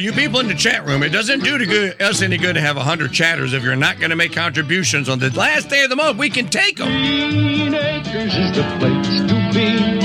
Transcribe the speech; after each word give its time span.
you 0.00 0.12
people 0.12 0.40
in 0.40 0.48
the 0.48 0.54
chat 0.54 0.86
room, 0.86 1.02
it 1.02 1.10
doesn't 1.10 1.40
do 1.44 1.58
to 1.58 1.66
good, 1.66 2.00
us 2.00 2.22
any 2.22 2.38
good 2.38 2.54
to 2.54 2.60
have 2.60 2.76
100 2.76 3.12
chatters 3.12 3.52
if 3.52 3.62
you're 3.62 3.76
not 3.76 3.98
going 3.98 4.10
to 4.10 4.16
make 4.16 4.32
contributions 4.32 5.08
on 5.08 5.18
the 5.18 5.30
last 5.30 5.68
day 5.68 5.84
of 5.84 5.90
the 5.90 5.96
month. 5.96 6.18
We 6.18 6.30
can 6.30 6.48
take 6.48 6.78
them. 6.78 6.88
Green 6.88 7.74
Acres 7.74 8.34
is 8.34 8.56
the 8.56 8.62
place 8.78 9.20
to 9.28 9.34
be. 9.52 10.00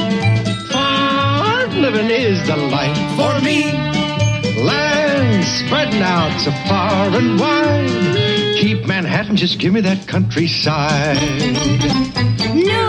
Farm 0.71 1.81
living 1.81 2.09
is 2.09 2.45
the 2.47 2.57
life 2.57 2.97
for 3.15 3.41
me. 3.43 3.71
Land 4.61 5.45
spreading 5.45 6.01
out 6.01 6.39
so 6.41 6.51
far 6.67 7.07
and 7.15 7.39
wide. 7.39 8.57
Keep 8.59 8.85
Manhattan, 8.85 9.35
just 9.35 9.59
give 9.59 9.73
me 9.73 9.81
that 9.81 10.07
countryside. 10.07 11.17
New 12.53 12.84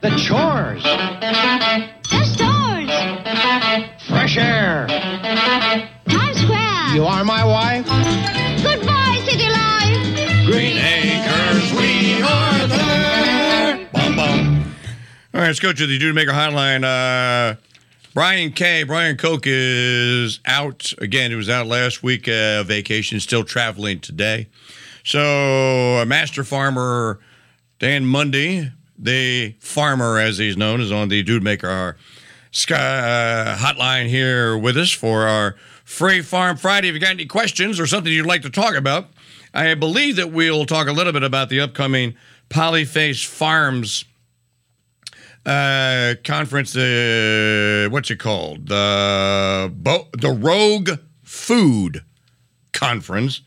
The 0.00 0.10
chores, 0.16 0.82
The 0.82 2.24
stores, 2.24 2.90
fresh 4.08 4.36
air. 4.36 4.86
Times 6.08 6.40
Square. 6.40 6.94
You 6.94 7.04
are 7.04 7.24
my 7.24 7.44
wife. 7.44 7.86
Goodbye, 8.62 9.20
city 9.24 9.48
life. 9.48 10.46
Green 10.46 10.78
Acres, 10.78 11.72
we 11.72 12.22
are 12.22 12.66
there. 12.68 13.88
Bum, 13.92 14.16
bum. 14.16 14.74
All 15.34 15.40
right, 15.40 15.46
let's 15.48 15.60
go 15.60 15.72
to 15.72 15.86
the 15.86 15.98
Dude 15.98 16.14
Maker 16.14 16.32
Hotline. 16.32 16.84
Uh, 16.84 17.56
Brian 18.14 18.52
K. 18.52 18.84
Brian 18.84 19.16
Koch 19.16 19.42
is 19.46 20.40
out 20.46 20.92
again. 20.98 21.30
He 21.30 21.36
was 21.36 21.50
out 21.50 21.66
last 21.66 22.02
week, 22.02 22.28
uh, 22.28 22.62
vacation, 22.62 23.20
still 23.20 23.44
traveling 23.44 24.00
today. 24.00 24.46
So, 25.06 25.98
uh, 26.00 26.04
Master 26.04 26.42
Farmer 26.42 27.20
Dan 27.78 28.04
Mundy, 28.06 28.72
the 28.98 29.54
farmer 29.60 30.18
as 30.18 30.38
he's 30.38 30.56
known, 30.56 30.80
is 30.80 30.90
on 30.90 31.10
the 31.10 31.22
Dude 31.22 31.44
Maker 31.44 31.96
Sky 32.50 32.74
uh, 32.74 33.56
hotline 33.56 34.08
here 34.08 34.58
with 34.58 34.76
us 34.76 34.90
for 34.90 35.28
our 35.28 35.54
Free 35.84 36.22
Farm 36.22 36.56
Friday. 36.56 36.88
If 36.88 36.94
you 36.94 37.00
got 37.00 37.10
any 37.10 37.26
questions 37.26 37.78
or 37.78 37.86
something 37.86 38.12
you'd 38.12 38.26
like 38.26 38.42
to 38.42 38.50
talk 38.50 38.74
about, 38.74 39.10
I 39.54 39.74
believe 39.74 40.16
that 40.16 40.32
we'll 40.32 40.66
talk 40.66 40.88
a 40.88 40.92
little 40.92 41.12
bit 41.12 41.22
about 41.22 41.50
the 41.50 41.60
upcoming 41.60 42.16
Polyface 42.50 43.24
Farms 43.24 44.06
uh, 45.46 46.14
conference. 46.24 46.76
Uh, 46.76 47.86
what's 47.92 48.10
it 48.10 48.18
called? 48.18 48.66
The 48.66 49.72
Bo- 49.72 50.08
the 50.14 50.30
Rogue 50.30 50.98
Food 51.22 52.02
Conference, 52.72 53.42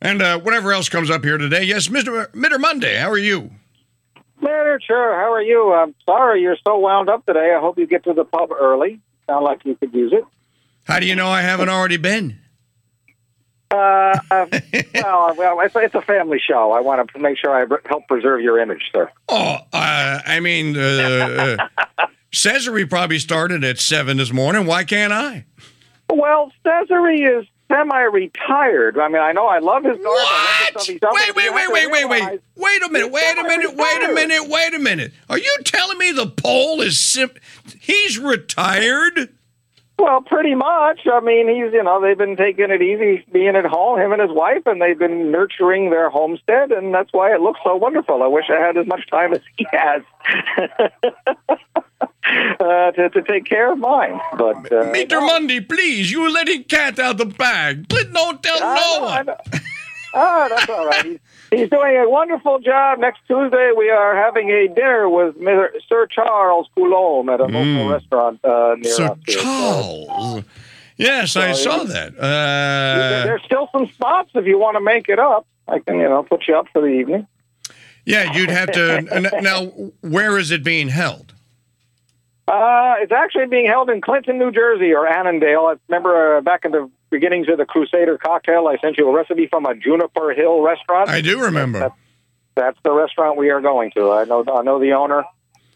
and 0.00 0.22
uh, 0.22 0.38
whatever 0.40 0.72
else 0.72 0.88
comes 0.88 1.10
up 1.10 1.24
here 1.24 1.38
today. 1.38 1.64
Yes, 1.64 1.90
Mister 1.90 2.30
Mitter 2.34 2.58
Monday. 2.58 2.96
How 2.96 3.10
are 3.10 3.18
you? 3.18 3.50
Later, 4.40 4.80
sure. 4.86 5.14
How 5.14 5.32
are 5.32 5.42
you? 5.42 5.72
I'm 5.72 5.94
sorry 6.04 6.42
you're 6.42 6.58
so 6.66 6.78
wound 6.78 7.08
up 7.08 7.24
today. 7.24 7.54
I 7.56 7.60
hope 7.60 7.78
you 7.78 7.86
get 7.86 8.04
to 8.04 8.12
the 8.12 8.24
pub 8.24 8.50
early. 8.52 9.00
Sound 9.26 9.44
like 9.44 9.64
you 9.64 9.74
could 9.76 9.94
use 9.94 10.12
it. 10.12 10.24
How 10.84 11.00
do 11.00 11.06
you 11.06 11.14
know 11.14 11.28
I 11.28 11.42
haven't 11.42 11.68
already 11.68 11.96
been? 11.96 12.38
Uh, 13.70 14.18
uh, 14.30 14.46
well, 14.94 15.34
well, 15.36 15.60
it's, 15.60 15.74
it's 15.74 15.94
a 15.94 16.02
family 16.02 16.38
show. 16.38 16.72
I 16.72 16.80
want 16.80 17.10
to 17.10 17.18
make 17.18 17.38
sure 17.38 17.50
I 17.50 17.66
help 17.88 18.06
preserve 18.06 18.40
your 18.40 18.60
image, 18.60 18.90
sir. 18.92 19.10
Oh, 19.28 19.56
uh, 19.72 20.20
I 20.24 20.38
mean, 20.40 20.76
uh, 20.76 21.58
uh, 21.98 22.06
Cesare 22.32 22.86
probably 22.86 23.18
started 23.18 23.64
at 23.64 23.78
seven 23.78 24.18
this 24.18 24.32
morning. 24.32 24.66
Why 24.66 24.84
can't 24.84 25.12
I? 25.12 25.46
Well, 26.12 26.52
Cesare 26.64 27.40
is 27.40 27.46
semi-retired. 27.68 28.98
I 28.98 29.08
mean, 29.08 29.22
I 29.22 29.32
know 29.32 29.46
I 29.46 29.58
love 29.58 29.84
his 29.84 29.96
garden. 29.98 30.06
I 30.06 30.10
love 30.10 30.28
the 30.28 30.74
What? 30.74 30.82
stuff 30.82 30.86
he's 30.86 31.00
done, 31.00 31.12
Wait, 31.14 31.26
but 31.34 31.36
wait, 31.36 31.54
wait, 31.54 31.72
wait, 31.72 31.90
wait, 31.90 32.08
wait. 32.08 32.40
Wait 32.56 32.82
a 32.82 32.88
minute, 32.90 33.10
wait 33.12 33.38
a 33.38 33.42
minute, 33.42 33.74
wait 33.76 34.02
a 34.02 34.12
minute, 34.14 34.48
wait 34.48 34.74
a 34.74 34.78
minute. 34.78 35.12
Are 35.28 35.38
you 35.38 35.56
telling 35.64 35.98
me 35.98 36.12
the 36.12 36.26
pole 36.28 36.80
is 36.80 36.98
sim- 36.98 37.30
he's 37.80 38.18
retired? 38.18 39.30
Well, 39.98 40.20
pretty 40.20 40.54
much. 40.54 41.00
I 41.10 41.20
mean, 41.20 41.48
he's 41.48 41.72
you 41.72 41.82
know 41.82 42.00
they've 42.02 42.18
been 42.18 42.36
taking 42.36 42.70
it 42.70 42.82
easy, 42.82 43.24
being 43.32 43.56
at 43.56 43.64
home, 43.64 43.98
him 43.98 44.12
and 44.12 44.20
his 44.20 44.30
wife, 44.30 44.62
and 44.66 44.80
they've 44.80 44.98
been 44.98 45.30
nurturing 45.32 45.88
their 45.90 46.10
homestead, 46.10 46.70
and 46.70 46.92
that's 46.92 47.12
why 47.12 47.34
it 47.34 47.40
looks 47.40 47.60
so 47.64 47.76
wonderful. 47.76 48.22
I 48.22 48.26
wish 48.26 48.44
I 48.50 48.60
had 48.60 48.76
as 48.76 48.86
much 48.86 49.08
time 49.10 49.32
as 49.32 49.40
he 49.56 49.66
has 49.72 50.02
uh, 52.60 52.90
to 52.92 53.08
to 53.10 53.22
take 53.22 53.46
care 53.46 53.72
of 53.72 53.78
mine. 53.78 54.20
But 54.36 54.70
uh, 54.70 54.90
Meter 54.92 55.20
Monday, 55.20 55.60
please. 55.60 56.10
You 56.12 56.26
are 56.26 56.30
letting 56.30 56.64
cat 56.64 56.98
out 56.98 57.16
the 57.16 57.26
bag. 57.26 57.88
Please 57.88 58.12
don't 58.12 58.42
tell 58.42 58.58
I 58.62 58.74
no 58.74 58.98
know, 58.98 59.04
one. 59.04 59.36
Ah, 60.14 60.46
that's 60.48 60.68
all 60.68 60.86
right. 60.86 61.04
He's, 61.06 61.18
he's 61.50 61.70
doing 61.70 61.96
a 61.96 62.08
wonderful 62.08 62.58
job. 62.58 62.98
Next 62.98 63.20
Tuesday, 63.26 63.72
we 63.76 63.90
are 63.90 64.16
having 64.16 64.50
a 64.50 64.68
dinner 64.68 65.08
with. 65.08 65.36
Sir 65.88 66.06
Charles 66.06 66.68
Coulomb 66.74 67.28
at 67.28 67.40
a 67.40 67.44
local 67.44 67.88
restaurant 67.88 68.44
uh, 68.44 68.74
near 68.78 68.92
Sir 68.92 69.04
us. 69.06 69.18
So, 69.28 69.40
Charles. 69.42 70.44
Yes, 70.96 71.36
I 71.36 71.52
saw 71.52 71.84
that. 71.84 72.18
Uh, 72.18 73.24
there's 73.26 73.42
still 73.44 73.68
some 73.70 73.86
spots 73.88 74.30
if 74.34 74.46
you 74.46 74.58
want 74.58 74.76
to 74.76 74.80
make 74.80 75.08
it 75.08 75.18
up. 75.18 75.46
I 75.68 75.80
can, 75.80 75.96
you 75.96 76.08
know, 76.08 76.22
put 76.22 76.48
you 76.48 76.56
up 76.56 76.68
for 76.72 76.80
the 76.80 76.88
evening. 76.88 77.26
yeah, 78.04 78.32
you'd 78.34 78.50
have 78.50 78.72
to. 78.72 79.32
Now, 79.42 79.66
where 80.00 80.38
is 80.38 80.50
it 80.50 80.64
being 80.64 80.88
held? 80.88 81.34
Uh, 82.48 82.94
it's 82.98 83.12
actually 83.12 83.46
being 83.46 83.66
held 83.66 83.90
in 83.90 84.00
Clinton, 84.00 84.38
New 84.38 84.52
Jersey, 84.52 84.92
or 84.92 85.06
Annandale. 85.06 85.66
I 85.66 85.74
remember 85.88 86.36
uh, 86.36 86.40
back 86.40 86.64
in 86.64 86.70
the 86.70 86.88
beginnings 87.10 87.48
of 87.48 87.58
the 87.58 87.66
Crusader 87.66 88.18
cocktail, 88.18 88.66
I 88.66 88.76
sent 88.78 88.98
you 88.98 89.08
a 89.08 89.12
recipe 89.12 89.46
from 89.46 89.66
a 89.66 89.74
Juniper 89.74 90.32
Hill 90.32 90.62
restaurant. 90.62 91.08
I 91.08 91.20
do 91.20 91.40
remember. 91.40 91.92
That's 92.54 92.78
the 92.82 92.92
restaurant 92.92 93.36
we 93.36 93.50
are 93.50 93.60
going 93.60 93.90
to. 93.96 94.10
I 94.12 94.24
know 94.24 94.44
I 94.50 94.62
know 94.62 94.80
the 94.80 94.92
owner. 94.92 95.24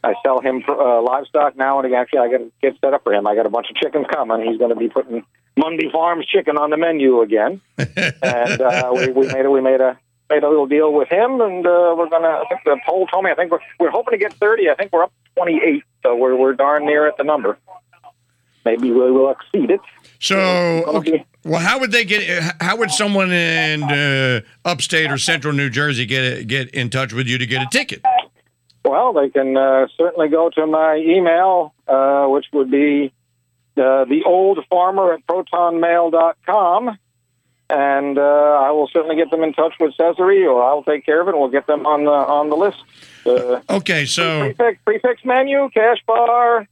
I 0.03 0.15
sell 0.25 0.41
him 0.41 0.63
uh, 0.67 1.03
livestock 1.03 1.57
now, 1.57 1.79
and 1.79 1.87
again. 1.87 2.01
actually, 2.01 2.21
I 2.21 2.31
got 2.31 2.39
to 2.39 2.53
get 2.63 2.75
set 2.81 2.95
up 2.95 3.05
for 3.05 3.13
him. 3.13 3.27
I 3.27 3.35
got 3.35 3.45
a 3.45 3.51
bunch 3.51 3.67
of 3.69 3.77
chickens 3.77 4.07
coming. 4.11 4.49
He's 4.49 4.59
going 4.59 4.71
to 4.71 4.77
be 4.77 4.89
putting 4.89 5.25
Mundy 5.59 5.91
Farms 5.93 6.25
chicken 6.25 6.57
on 6.57 6.71
the 6.71 6.79
menu 6.79 7.21
again, 7.21 7.61
and 7.79 8.61
uh, 8.61 8.93
we, 8.95 9.09
we 9.09 9.27
made 9.27 9.45
a 9.45 9.51
we 9.51 9.61
made 9.61 9.81
a 9.81 9.99
made 10.31 10.43
a 10.43 10.49
little 10.49 10.67
deal 10.67 10.93
with 10.93 11.11
him, 11.11 11.41
and 11.41 11.67
uh, 11.67 11.95
we're 11.99 12.09
going 12.09 12.23
to. 12.23 12.29
I 12.29 12.45
think 12.49 12.63
the 12.65 12.81
poll 12.87 13.07
told 13.09 13.25
me. 13.25 13.31
I 13.31 13.35
think 13.35 13.51
we're 13.51 13.61
we're 13.79 13.91
hoping 13.91 14.13
to 14.13 14.19
get 14.19 14.33
thirty. 14.33 14.71
I 14.71 14.75
think 14.75 14.91
we're 14.93 15.05
up 15.05 15.13
twenty 15.37 15.61
eight, 15.63 15.83
so 16.03 16.17
we're 16.17 16.35
we're 16.35 16.55
darn 16.55 16.87
near 16.87 17.07
at 17.07 17.19
the 17.19 17.25
number. 17.25 17.59
Maybe 18.65 18.91
we 18.91 19.11
will 19.11 19.31
exceed 19.31 19.71
it. 19.71 19.81
So, 20.19 20.39
okay. 20.39 21.25
well, 21.45 21.61
how 21.61 21.79
would 21.81 21.93
they 21.93 22.05
get? 22.05 22.55
How 22.61 22.77
would 22.77 22.91
someone 22.91 23.33
in 23.33 23.83
uh, 23.85 24.41
upstate 24.65 25.11
or 25.11 25.19
central 25.19 25.55
New 25.55 25.71
Jersey 25.71 26.05
get 26.05 26.47
get 26.47 26.71
in 26.71 26.91
touch 26.91 27.13
with 27.13 27.27
you 27.27 27.39
to 27.39 27.47
get 27.47 27.63
a 27.63 27.69
ticket? 27.71 28.03
Well, 28.85 29.13
they 29.13 29.31
can 29.31 29.57
uh, 29.57 29.89
certainly 29.97 30.29
go 30.29 30.51
to 30.51 30.67
my 30.67 30.97
email, 30.97 31.75
uh, 31.87 32.27
which 32.27 32.47
would 32.53 32.71
be 32.71 33.13
uh, 33.77 34.05
the 34.05 34.23
old 34.27 34.59
farmer 34.69 35.13
at 35.15 35.27
protonmail.com. 35.27 36.99
And 37.71 38.19
uh, 38.19 38.21
I 38.21 38.73
will 38.73 38.89
certainly 38.93 39.15
get 39.15 39.31
them 39.31 39.45
in 39.45 39.53
touch 39.53 39.75
with 39.79 39.95
Cesare, 39.97 40.49
or 40.49 40.65
I'll 40.65 40.83
take 40.83 41.07
care 41.07 41.21
of 41.21 41.29
it. 41.29 41.31
and 41.31 41.41
We'll 41.41 41.51
get 41.51 41.67
them 41.69 41.87
on 41.87 42.05
the 42.05 42.11
on 42.11 42.51
the 42.51 42.57
list. 42.57 42.79
Uh, 43.25 43.61
okay, 43.77 44.07
so 44.07 44.41
prefix, 44.41 44.81
prefix 44.85 45.25
menu, 45.25 45.71
cash 45.73 45.99
bar. 46.07 46.67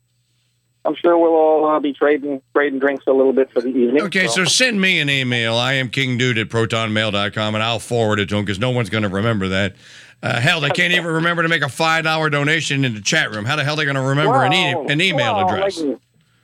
I'm 0.85 0.95
sure 0.95 1.19
we'll 1.19 1.35
all 1.35 1.67
uh, 1.67 1.81
be 1.81 1.93
trading 1.93 2.41
trading 2.55 2.79
drinks 2.79 3.05
a 3.07 3.13
little 3.13 3.33
bit 3.33 3.51
for 3.53 3.61
the 3.61 3.69
evening. 3.69 4.03
Okay, 4.03 4.27
so 4.27 4.45
send 4.45 4.81
me 4.81 5.01
an 5.01 5.11
email. 5.11 5.55
I 5.55 5.75
am 5.75 5.91
kingdude 5.91 6.41
at 6.41 6.49
protonmail.com, 6.49 7.55
and 7.55 7.63
I'll 7.63 7.79
forward 7.79 8.21
it 8.21 8.29
to 8.31 8.37
him 8.37 8.45
because 8.45 8.59
no 8.59 8.71
one's 8.71 8.89
going 8.89 9.03
to 9.03 9.09
remember 9.09 9.49
that. 9.49 9.77
Uh, 10.23 10.41
hell, 10.41 10.61
they 10.61 10.71
can't 10.71 10.93
even 10.93 11.07
remember 11.07 11.43
to 11.43 11.49
make 11.49 11.63
a 11.63 11.69
five 11.69 12.05
dollar 12.05 12.31
donation 12.31 12.85
in 12.85 12.95
the 12.95 13.01
chat 13.01 13.31
room. 13.33 13.45
How 13.45 13.57
the 13.57 13.65
hell 13.65 13.75
are 13.75 13.77
they 13.77 13.85
going 13.85 13.97
to 13.97 14.03
remember 14.03 14.43
an, 14.43 14.53
e- 14.53 14.93
an 14.93 15.01
email 15.01 15.35
well, 15.35 15.49
address? 15.49 15.77
They 15.77 15.83
can, 15.83 16.01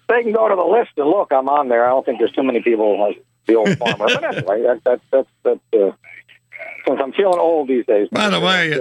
they 0.09 0.23
can 0.23 0.32
go 0.32 0.49
to 0.49 0.55
the 0.55 0.62
list 0.62 0.91
and 0.97 1.09
look. 1.09 1.32
I'm 1.32 1.49
on 1.49 1.69
there. 1.69 1.85
I 1.85 1.88
don't 1.88 2.05
think 2.05 2.19
there's 2.19 2.32
too 2.32 2.44
many 2.44 2.61
people 2.61 3.00
like 3.00 3.25
the 3.47 3.56
old 3.56 3.76
farmer. 3.79 4.06
but 4.06 4.25
anyway, 4.37 4.62
that, 4.62 4.85
that, 4.85 5.00
that's 5.11 5.29
that's 5.43 5.61
uh, 5.75 5.91
since 6.87 7.00
I'm 7.03 7.12
feeling 7.12 7.38
old 7.38 7.69
these 7.69 7.87
days. 7.87 8.09
By 8.11 8.31
the 8.31 8.41
way, 8.41 8.79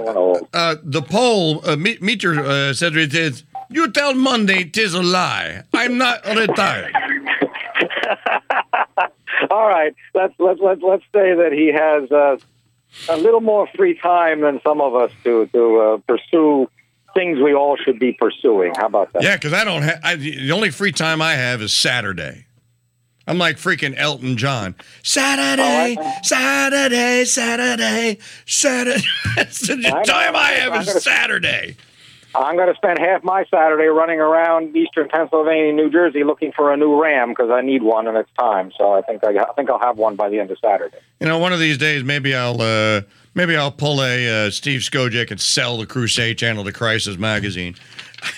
uh, 0.54 0.75
the 0.83 1.01
poll, 1.01 1.68
uh, 1.68 1.75
me- 1.75 1.98
Meter 2.01 2.39
uh, 2.39 2.74
said 2.74 2.95
it 2.95 3.13
is, 3.13 3.44
you 3.74 3.92
tell 3.92 4.14
Monday 4.14 4.64
tis 4.64 4.94
a 4.94 5.04
lie. 5.04 5.64
I'm 5.74 5.98
not 5.98 6.25
retired. 6.25 6.94
All 9.52 9.68
right, 9.68 9.94
let's 10.14 10.34
let's 10.40 10.62
let's 10.62 10.81
let's 10.81 11.04
say 11.14 11.36
that 11.36 11.52
he 11.52 11.74
has 11.74 12.10
uh, 12.12 12.38
a 13.10 13.18
little 13.18 13.42
more 13.42 13.68
free 13.75 13.98
time 13.98 14.42
than 14.42 14.62
some 14.64 14.81
of 14.81 14.96
us 14.96 15.12
to 15.24 15.48
to 15.48 15.80
uh, 15.80 15.98
pursue 16.08 16.70
things 17.14 17.40
we 17.40 17.54
all 17.54 17.78
should 17.78 18.00
be 18.00 18.14
pursuing. 18.14 18.74
How 18.75 18.88
about 18.88 19.14
that? 19.14 19.24
Yeah, 19.24 19.36
because 19.36 19.54
I 19.54 19.64
don't 19.64 19.84
have, 19.84 20.19
the 20.19 20.52
only 20.52 20.72
free 20.72 20.92
time 20.92 21.22
I 21.22 21.34
have 21.34 21.62
is 21.62 21.74
Saturday. 21.74 22.46
I'm 23.26 23.38
like 23.38 23.58
freaking 23.58 23.94
Elton 23.96 24.36
John. 24.36 24.76
Saturday, 25.02 25.96
Saturday, 26.24 27.24
Saturday, 27.24 28.18
Saturday. 28.46 29.04
That's 29.36 29.68
the 29.68 29.76
I 29.76 30.04
time 30.04 30.36
I 30.36 30.52
have 30.52 30.88
is 30.88 31.04
Saturday. 31.04 31.78
I'm 32.35 32.56
going 32.56 32.69
to 32.69 32.75
spend 32.75 33.00
half 33.00 33.24
my 33.24 33.45
Saturday 33.45 33.85
running 33.85 34.19
around 34.19 34.75
eastern 34.75 35.07
Pennsylvania, 35.07 35.71
New 35.71 35.89
Jersey, 35.91 36.24
looking 36.24 36.51
for 36.51 36.74
a 36.74 36.77
new 36.77 37.01
Ram 37.01 37.30
because 37.30 37.51
I 37.51 37.62
need 37.62 37.83
one 37.83 38.07
and 38.07 38.18
it's 38.18 38.30
time. 38.39 38.71
So 38.77 38.94
I 38.94 39.01
think 39.01 39.24
I, 39.24 39.44
I 39.44 39.53
think 39.53 39.69
I'll 39.69 39.80
have 39.80 39.97
one 39.97 40.15
by 40.15 40.30
the 40.30 40.39
end 40.39 40.50
of 40.50 40.57
Saturday. 40.59 40.97
You 41.19 41.27
know, 41.27 41.38
one 41.38 41.53
of 41.53 41.59
these 41.59 41.77
days, 41.77 42.03
maybe 42.03 42.35
I'll 42.35 42.59
uh, 42.59 43.01
maybe 43.35 43.56
I'll 43.56 43.71
pull 43.71 44.01
a 44.01 44.47
uh, 44.47 44.50
Steve 44.50 44.81
Skojec 44.81 45.30
and 45.30 45.39
sell 45.39 45.77
the 45.77 45.85
Crusade 45.85 46.38
channel 46.38 46.63
to 46.63 46.71
Crisis 46.71 47.18
Magazine. 47.18 47.75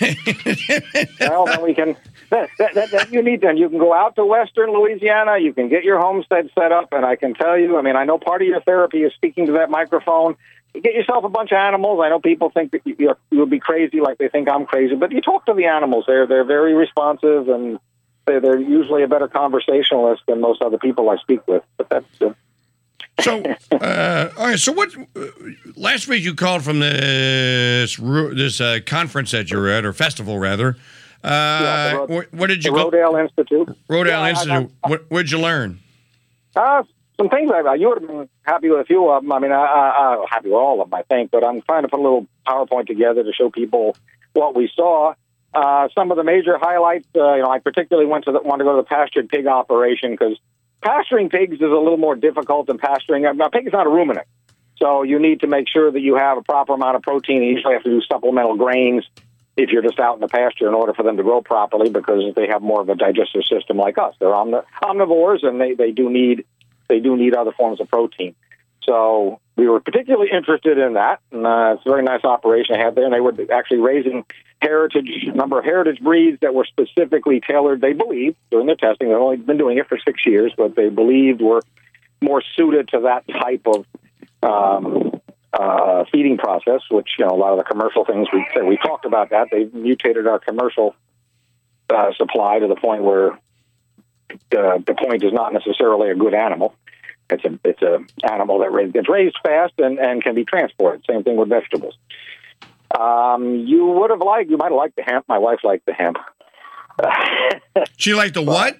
well, 1.20 1.46
then 1.46 1.62
we 1.62 1.74
can. 1.74 1.96
That, 2.28 2.50
that, 2.58 2.74
that, 2.74 2.90
that 2.90 3.12
you 3.12 3.22
need 3.22 3.40
then 3.40 3.56
you 3.56 3.68
can 3.68 3.78
go 3.78 3.94
out 3.94 4.16
to 4.16 4.26
Western 4.26 4.72
Louisiana. 4.72 5.38
You 5.38 5.52
can 5.52 5.68
get 5.68 5.84
your 5.84 6.00
homestead 6.00 6.50
set 6.58 6.72
up, 6.72 6.88
and 6.90 7.06
I 7.06 7.14
can 7.14 7.34
tell 7.34 7.56
you. 7.56 7.78
I 7.78 7.82
mean, 7.82 7.94
I 7.94 8.04
know 8.04 8.18
part 8.18 8.42
of 8.42 8.48
your 8.48 8.60
therapy 8.60 9.04
is 9.04 9.12
speaking 9.14 9.46
to 9.46 9.52
that 9.52 9.70
microphone. 9.70 10.36
Get 10.82 10.94
yourself 10.94 11.24
a 11.24 11.28
bunch 11.28 11.52
of 11.52 11.56
animals. 11.58 12.00
I 12.04 12.08
know 12.08 12.20
people 12.20 12.50
think 12.50 12.72
that 12.72 12.82
you, 12.84 12.96
you're, 12.98 13.16
you'll 13.30 13.46
be 13.46 13.60
crazy, 13.60 14.00
like 14.00 14.18
they 14.18 14.28
think 14.28 14.48
I'm 14.48 14.66
crazy, 14.66 14.94
but 14.94 15.12
you 15.12 15.20
talk 15.20 15.46
to 15.46 15.54
the 15.54 15.64
animals. 15.66 16.04
They're 16.06 16.26
they're 16.26 16.44
very 16.44 16.74
responsive, 16.74 17.48
and 17.48 17.78
they're, 18.26 18.40
they're 18.40 18.58
usually 18.60 19.02
a 19.02 19.08
better 19.08 19.28
conversationalist 19.28 20.22
than 20.28 20.40
most 20.40 20.62
other 20.62 20.78
people 20.78 21.08
I 21.10 21.16
speak 21.16 21.46
with. 21.46 21.62
But 21.76 21.88
that's. 21.88 22.20
Uh, 22.20 22.34
So, 23.20 23.42
uh, 23.72 24.28
all 24.36 24.46
right. 24.48 24.58
So, 24.58 24.72
what? 24.72 24.94
Uh, 25.16 25.26
last 25.76 26.06
week 26.06 26.22
you 26.22 26.34
called 26.34 26.62
from 26.62 26.80
this 26.80 27.96
this 27.96 28.60
uh, 28.60 28.80
conference 28.84 29.30
that 29.30 29.50
you're 29.50 29.68
at, 29.70 29.84
or 29.86 29.92
festival 29.94 30.38
rather. 30.38 30.76
Uh, 31.24 31.28
Yeah, 31.28 31.98
what, 32.04 32.32
what 32.34 32.46
did 32.48 32.62
you 32.64 32.72
go? 32.72 32.90
Rodale 32.90 33.22
Institute. 33.22 33.68
Rodale 33.88 34.08
Yeah, 34.08 34.20
I- 34.20 34.26
I- 34.26 34.30
Institute. 34.30 34.70
what 34.82 35.10
what'd 35.10 35.30
you 35.30 35.38
learn? 35.40 35.78
Uh, 36.54 36.82
some 37.16 37.28
things 37.30 37.50
I 37.50 37.74
you 37.74 37.88
would 37.88 38.02
have 38.02 38.08
been 38.08 38.28
happy 38.42 38.68
with 38.68 38.80
a 38.80 38.84
few 38.84 39.08
of 39.08 39.22
them. 39.22 39.32
I 39.32 39.38
mean, 39.38 39.52
I, 39.52 39.64
I, 39.64 40.16
I'm 40.20 40.26
happy 40.28 40.48
with 40.48 40.58
all 40.58 40.82
of 40.82 40.90
them, 40.90 40.98
I 40.98 41.02
think, 41.02 41.30
but 41.30 41.46
I'm 41.46 41.62
trying 41.62 41.82
to 41.82 41.88
put 41.88 42.00
a 42.00 42.02
little 42.02 42.26
PowerPoint 42.46 42.86
together 42.86 43.22
to 43.22 43.32
show 43.32 43.50
people 43.50 43.96
what 44.34 44.54
we 44.54 44.70
saw. 44.74 45.14
Uh, 45.54 45.88
some 45.94 46.10
of 46.10 46.18
the 46.18 46.24
major 46.24 46.58
highlights, 46.58 47.06
uh, 47.16 47.34
you 47.34 47.42
know, 47.42 47.50
I 47.50 47.60
particularly 47.60 48.08
went 48.08 48.26
to 48.26 48.32
the, 48.32 48.42
want 48.42 48.60
to 48.60 48.64
go 48.64 48.76
to 48.76 48.82
the 48.82 48.86
pastured 48.86 49.30
pig 49.30 49.46
operation 49.46 50.10
because 50.10 50.38
pasturing 50.82 51.30
pigs 51.30 51.54
is 51.54 51.62
a 51.62 51.66
little 51.66 51.96
more 51.96 52.14
difficult 52.14 52.66
than 52.66 52.76
pasturing. 52.76 53.22
Now, 53.22 53.48
pig 53.48 53.66
is 53.66 53.72
not 53.72 53.86
a 53.86 53.90
ruminant, 53.90 54.26
so 54.76 55.02
you 55.02 55.18
need 55.18 55.40
to 55.40 55.46
make 55.46 55.66
sure 55.68 55.90
that 55.90 56.00
you 56.00 56.16
have 56.16 56.36
a 56.36 56.42
proper 56.42 56.74
amount 56.74 56.96
of 56.96 57.02
protein. 57.02 57.42
You 57.42 57.54
usually 57.54 57.72
have 57.72 57.84
to 57.84 57.90
do 57.90 58.02
supplemental 58.02 58.56
grains 58.56 59.04
if 59.56 59.70
you're 59.70 59.82
just 59.82 59.98
out 59.98 60.16
in 60.16 60.20
the 60.20 60.28
pasture 60.28 60.68
in 60.68 60.74
order 60.74 60.92
for 60.92 61.02
them 61.02 61.16
to 61.16 61.22
grow 61.22 61.40
properly 61.40 61.88
because 61.88 62.34
they 62.34 62.46
have 62.46 62.60
more 62.60 62.82
of 62.82 62.88
a 62.90 62.94
digestive 62.94 63.44
system 63.50 63.78
like 63.78 63.96
us. 63.96 64.14
They're 64.20 64.28
omnivores 64.28 65.46
and 65.46 65.58
they, 65.58 65.72
they 65.72 65.92
do 65.92 66.10
need 66.10 66.44
they 66.88 67.00
do 67.00 67.16
need 67.16 67.34
other 67.34 67.52
forms 67.52 67.80
of 67.80 67.88
protein. 67.88 68.34
So 68.86 69.40
we 69.56 69.68
were 69.68 69.80
particularly 69.80 70.30
interested 70.32 70.78
in 70.78 70.94
that, 70.94 71.20
and 71.32 71.46
uh, 71.46 71.74
it's 71.76 71.86
a 71.86 71.90
very 71.90 72.02
nice 72.02 72.24
operation 72.24 72.76
I 72.76 72.84
had 72.84 72.94
there. 72.94 73.04
And 73.04 73.12
they 73.12 73.20
were 73.20 73.34
actually 73.52 73.78
raising 73.78 74.24
heritage 74.62 75.26
number 75.34 75.58
of 75.58 75.64
heritage 75.64 76.00
breeds 76.00 76.38
that 76.40 76.54
were 76.54 76.64
specifically 76.64 77.40
tailored. 77.40 77.80
They 77.80 77.92
believed 77.92 78.36
during 78.50 78.66
their 78.66 78.76
testing, 78.76 79.08
they've 79.08 79.16
only 79.16 79.36
been 79.38 79.58
doing 79.58 79.78
it 79.78 79.88
for 79.88 79.98
six 79.98 80.24
years, 80.24 80.52
but 80.56 80.76
they 80.76 80.88
believed 80.88 81.40
were 81.40 81.62
more 82.20 82.42
suited 82.56 82.88
to 82.88 83.00
that 83.00 83.26
type 83.28 83.66
of 83.66 83.86
um, 84.42 85.20
uh, 85.52 86.04
feeding 86.12 86.38
process. 86.38 86.82
Which 86.90 87.08
you 87.18 87.26
know, 87.26 87.32
a 87.32 87.36
lot 87.36 87.52
of 87.52 87.58
the 87.58 87.64
commercial 87.64 88.04
things 88.04 88.28
we 88.32 88.46
we 88.62 88.76
talked 88.76 89.04
about 89.04 89.30
that 89.30 89.48
they 89.50 89.64
mutated 89.72 90.26
our 90.26 90.38
commercial 90.38 90.94
uh, 91.90 92.12
supply 92.16 92.58
to 92.58 92.68
the 92.68 92.76
point 92.76 93.02
where 93.02 93.38
the 94.50 94.82
the 94.86 94.94
point 94.94 95.22
is 95.24 95.32
not 95.32 95.52
necessarily 95.52 96.10
a 96.10 96.14
good 96.14 96.34
animal. 96.34 96.74
It's 97.30 97.44
a 97.44 97.58
it's 97.64 97.82
a 97.82 97.98
animal 98.32 98.58
that 98.60 98.92
gets 98.92 99.08
raised 99.08 99.36
fast 99.42 99.74
and, 99.78 99.98
and 99.98 100.22
can 100.22 100.34
be 100.34 100.44
transported. 100.44 101.04
Same 101.10 101.24
thing 101.24 101.36
with 101.36 101.48
vegetables. 101.48 101.96
Um, 102.98 103.56
you 103.66 103.84
would 103.86 104.10
have 104.10 104.20
liked 104.20 104.48
you 104.50 104.56
might 104.56 104.66
have 104.70 104.76
liked 104.76 104.96
the 104.96 105.02
hemp. 105.02 105.24
My 105.28 105.38
wife 105.38 105.60
liked 105.64 105.86
the 105.86 105.92
hemp. 105.92 106.18
She 107.96 108.14
liked 108.14 108.34
the 108.34 108.42
what? 108.42 108.78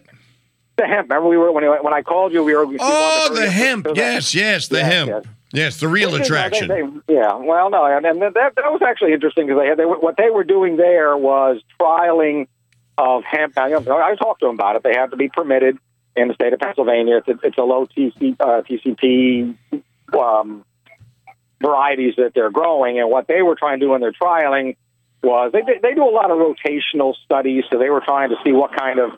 the 0.76 0.87
hemp. 0.87 1.08
Remember 1.10 1.28
we 1.28 1.37
were 1.37 1.52
when 1.52 1.64
I, 1.64 1.81
when 1.81 1.92
I 1.94 2.02
called 2.02 2.32
you. 2.32 2.42
We 2.44 2.54
were. 2.54 2.66
we 2.66 2.76
Oh, 2.81 3.31
the 3.34 3.49
hemp. 3.50 3.87
Yes, 3.94 4.34
yes, 4.34 4.69
the 4.69 4.84
hemp. 4.84 5.08
yes. 5.08 5.25
Yes, 5.52 5.81
the 5.81 5.88
real 5.88 6.10
Well, 6.12 6.20
attraction. 6.22 6.69
they- 6.69 6.82
they- 6.82 7.14
yeah, 7.14 7.34
well, 7.37 7.70
no, 7.70 7.84
and, 7.87 8.04
and 8.04 8.20
that 8.20 8.34
that 8.34 8.54
was 8.56 8.82
actually 8.87 9.12
interesting 9.12 9.46
because 9.46 9.60
they 9.60 9.69
had 9.69 9.78
they, 9.78 9.84
what 9.84 10.16
they 10.19 10.28
were 10.31 10.44
doing 10.44 10.76
there 10.76 11.16
was 11.16 11.62
trialing 11.81 12.46
of 12.98 13.25
hemp. 13.25 13.56
I 13.58 13.70
talked 14.16 14.40
to 14.40 14.46
them 14.46 14.54
about 14.54 14.76
it. 14.76 14.82
They 14.82 14.94
have 14.94 15.10
to 15.10 15.16
be 15.16 15.28
permitted 15.28 15.78
in 16.16 16.28
the 16.28 16.34
state 16.34 16.52
of 16.52 16.60
Pennsylvania. 16.60 17.19
It's 17.19 17.28
a, 17.28 17.46
it's 17.46 17.58
a 17.58 17.62
low 17.62 17.87
TC, 17.87 18.37
uh, 18.40 18.62
TCP 18.62 19.56
um, 20.19 20.64
varieties 21.60 22.14
that 22.16 22.32
they're 22.34 22.50
growing, 22.50 22.98
and 22.98 23.10
what 23.10 23.26
they 23.26 23.43
were 23.43 23.54
trying 23.54 23.81
to 23.81 23.87
do 23.87 23.94
in 23.94 24.00
their 24.00 24.12
trialing 24.12 24.76
was 25.22 25.52
they 25.52 25.62
they 25.82 25.94
do 25.94 26.04
a 26.04 26.10
lot 26.10 26.31
of 26.31 26.38
rotational 26.38 27.14
studies. 27.25 27.64
So 27.70 27.78
they 27.78 27.90
were 27.90 28.00
trying 28.00 28.31
to 28.31 28.37
see 28.44 28.52
what 28.52 28.76
kind 28.76 28.99
of 28.99 29.10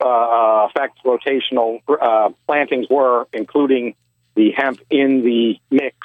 uh, 0.00 0.68
effects 0.68 1.00
rotational 1.04 1.80
uh, 1.88 2.30
plantings 2.46 2.86
were, 2.90 3.26
including 3.32 3.94
the 4.34 4.52
hemp 4.56 4.80
in 4.90 5.22
the 5.22 5.54
mix. 5.70 5.96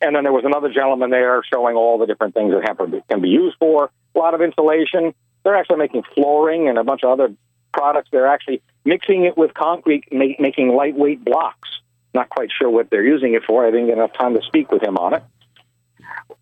And 0.00 0.16
then 0.16 0.24
there 0.24 0.32
was 0.32 0.44
another 0.44 0.72
gentleman 0.72 1.10
there 1.10 1.42
showing 1.44 1.76
all 1.76 1.98
the 1.98 2.06
different 2.06 2.34
things 2.34 2.52
that 2.52 2.66
hemp 2.66 2.80
can 3.08 3.20
be 3.20 3.28
used 3.28 3.56
for. 3.58 3.90
A 4.14 4.18
lot 4.18 4.34
of 4.34 4.42
insulation. 4.42 5.14
They're 5.44 5.56
actually 5.56 5.78
making 5.78 6.04
flooring 6.14 6.68
and 6.68 6.78
a 6.78 6.84
bunch 6.84 7.02
of 7.04 7.10
other 7.10 7.34
products. 7.72 8.08
They're 8.12 8.26
actually 8.26 8.62
mixing 8.84 9.24
it 9.24 9.36
with 9.36 9.54
concrete, 9.54 10.04
ma- 10.12 10.36
making 10.38 10.74
lightweight 10.74 11.24
blocks. 11.24 11.68
Not 12.14 12.28
quite 12.28 12.50
sure 12.56 12.68
what 12.68 12.90
they're 12.90 13.04
using 13.04 13.34
it 13.34 13.42
for. 13.44 13.66
I 13.66 13.70
didn't 13.70 13.86
get 13.86 13.96
enough 13.96 14.12
time 14.12 14.34
to 14.34 14.42
speak 14.42 14.70
with 14.70 14.82
him 14.82 14.98
on 14.98 15.14
it. 15.14 15.22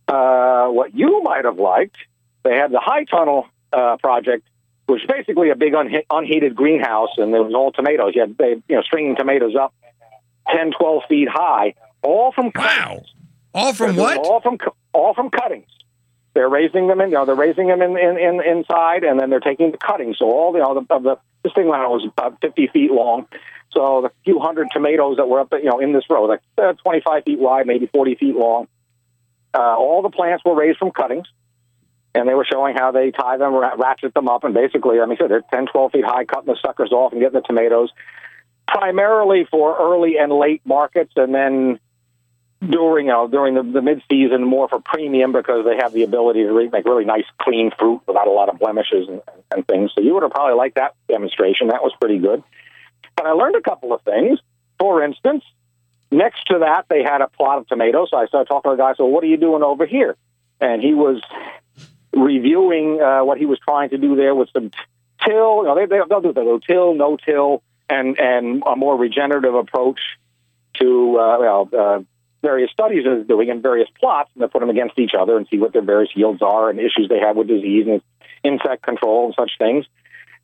Uh, 0.08 0.68
what 0.68 0.94
you 0.94 1.22
might 1.22 1.44
have 1.44 1.58
liked, 1.58 1.96
they 2.42 2.56
had 2.56 2.72
the 2.72 2.80
High 2.80 3.04
Tunnel 3.04 3.46
uh, 3.72 3.96
project, 3.98 4.48
which 4.86 5.02
is 5.02 5.06
basically 5.06 5.50
a 5.50 5.54
big 5.54 5.72
unhe- 5.74 6.04
unheated 6.10 6.56
greenhouse, 6.56 7.10
and 7.16 7.32
it 7.32 7.38
was 7.38 7.54
all 7.54 7.70
tomatoes. 7.70 8.12
You 8.14 8.22
had 8.22 8.36
they, 8.36 8.60
you 8.68 8.76
know 8.76 8.82
stringing 8.82 9.14
tomatoes 9.14 9.54
up 9.54 9.72
10, 10.48 10.72
12 10.78 11.02
feet 11.08 11.28
high, 11.30 11.74
all 12.02 12.32
from 12.32 12.50
Wow. 12.54 13.02
All 13.54 13.72
from 13.72 13.96
what? 13.96 14.16
All 14.18 14.40
from 14.40 14.58
all 14.92 15.14
from 15.14 15.30
cuttings. 15.30 15.66
They're 16.40 16.48
raising 16.48 16.88
them 16.88 17.02
in, 17.02 17.10
you 17.10 17.16
know, 17.16 17.26
they're 17.26 17.34
raising 17.34 17.66
them 17.66 17.82
in, 17.82 17.98
in, 17.98 18.16
in 18.16 18.40
inside, 18.42 19.04
and 19.04 19.20
then 19.20 19.28
they're 19.28 19.40
taking 19.40 19.72
the 19.72 19.76
cuttings. 19.76 20.16
So 20.18 20.24
all 20.24 20.52
the, 20.52 20.60
you 20.60 20.64
know, 20.64 20.72
the, 20.72 20.94
of 20.94 21.02
the 21.02 21.16
this 21.42 21.52
thing 21.52 21.66
was 21.66 22.02
about 22.16 22.40
50 22.40 22.68
feet 22.68 22.90
long. 22.90 23.26
So 23.72 24.00
the 24.00 24.10
few 24.24 24.38
hundred 24.38 24.68
tomatoes 24.72 25.18
that 25.18 25.28
were 25.28 25.40
up, 25.40 25.52
you 25.52 25.64
know, 25.64 25.80
in 25.80 25.92
this 25.92 26.04
row, 26.08 26.24
like 26.24 26.40
uh, 26.56 26.72
25 26.82 27.24
feet 27.24 27.38
wide, 27.38 27.66
maybe 27.66 27.88
40 27.88 28.14
feet 28.14 28.34
long. 28.34 28.68
Uh, 29.52 29.76
all 29.76 30.00
the 30.00 30.08
plants 30.08 30.42
were 30.46 30.54
raised 30.54 30.78
from 30.78 30.92
cuttings, 30.92 31.26
and 32.14 32.26
they 32.26 32.32
were 32.32 32.46
showing 32.50 32.74
how 32.74 32.90
they 32.90 33.10
tie 33.10 33.36
them, 33.36 33.54
ratchet 33.54 34.14
them 34.14 34.26
up, 34.26 34.44
and 34.44 34.54
basically, 34.54 34.98
I 34.98 35.04
mean, 35.04 35.18
so 35.20 35.28
they're 35.28 35.44
10, 35.52 35.66
12 35.66 35.92
feet 35.92 36.04
high, 36.06 36.24
cutting 36.24 36.46
the 36.46 36.58
suckers 36.64 36.90
off 36.90 37.12
and 37.12 37.20
getting 37.20 37.38
the 37.38 37.46
tomatoes, 37.46 37.90
primarily 38.66 39.46
for 39.50 39.76
early 39.78 40.16
and 40.16 40.32
late 40.32 40.62
markets, 40.64 41.12
and 41.16 41.34
then 41.34 41.78
during 42.62 43.06
know 43.06 43.26
during 43.26 43.54
the, 43.54 43.62
the 43.62 43.80
mid 43.80 44.02
season 44.10 44.44
more 44.44 44.68
for 44.68 44.80
premium 44.80 45.32
because 45.32 45.64
they 45.64 45.76
have 45.76 45.92
the 45.92 46.02
ability 46.02 46.42
to 46.42 46.52
re- 46.52 46.68
make 46.68 46.84
really 46.84 47.04
nice 47.04 47.24
clean 47.40 47.70
fruit 47.78 48.02
without 48.06 48.26
a 48.26 48.30
lot 48.30 48.48
of 48.48 48.58
blemishes 48.58 49.08
and, 49.08 49.22
and 49.54 49.66
things. 49.66 49.90
So 49.94 50.02
you 50.02 50.14
would 50.14 50.22
have 50.22 50.32
probably 50.32 50.56
liked 50.56 50.74
that 50.74 50.94
demonstration. 51.08 51.68
That 51.68 51.82
was 51.82 51.92
pretty 51.98 52.18
good. 52.18 52.42
But 53.16 53.26
I 53.26 53.32
learned 53.32 53.56
a 53.56 53.62
couple 53.62 53.92
of 53.92 54.02
things. 54.02 54.38
For 54.78 55.02
instance, 55.02 55.44
next 56.10 56.46
to 56.46 56.58
that 56.60 56.86
they 56.88 57.02
had 57.02 57.22
a 57.22 57.28
plot 57.28 57.58
of 57.58 57.66
tomatoes. 57.66 58.08
So 58.10 58.18
I 58.18 58.26
started 58.26 58.48
talking 58.48 58.70
to 58.70 58.76
the 58.76 58.82
guy. 58.82 58.94
So 58.94 59.06
what 59.06 59.24
are 59.24 59.28
you 59.28 59.38
doing 59.38 59.62
over 59.62 59.86
here? 59.86 60.16
And 60.60 60.82
he 60.82 60.92
was 60.92 61.22
reviewing 62.12 63.00
uh, 63.00 63.24
what 63.24 63.38
he 63.38 63.46
was 63.46 63.58
trying 63.58 63.90
to 63.90 63.98
do 63.98 64.16
there 64.16 64.34
with 64.34 64.50
some 64.52 64.70
till. 65.24 65.58
You 65.58 65.64
know, 65.64 65.74
they, 65.74 65.86
they, 65.86 66.00
they'll 66.08 66.20
do 66.20 66.32
the 66.34 66.42
no 66.42 66.58
till, 66.58 66.94
no 66.94 67.16
till, 67.16 67.62
and 67.88 68.18
and 68.20 68.62
a 68.66 68.76
more 68.76 68.96
regenerative 68.96 69.54
approach 69.54 70.00
to 70.74 71.18
uh, 71.18 71.38
well. 71.38 71.68
Uh, 71.76 72.00
various 72.42 72.70
studies 72.70 73.04
is 73.06 73.26
doing 73.26 73.48
in 73.48 73.62
various 73.62 73.88
plots 73.98 74.30
and 74.34 74.42
they 74.42 74.48
put 74.48 74.60
them 74.60 74.70
against 74.70 74.98
each 74.98 75.12
other 75.18 75.36
and 75.36 75.46
see 75.50 75.58
what 75.58 75.72
their 75.72 75.82
various 75.82 76.10
yields 76.14 76.42
are 76.42 76.70
and 76.70 76.78
issues 76.78 77.08
they 77.08 77.18
have 77.18 77.36
with 77.36 77.48
disease 77.48 77.86
and 77.86 78.02
insect 78.42 78.82
control 78.82 79.26
and 79.26 79.34
such 79.38 79.52
things. 79.58 79.86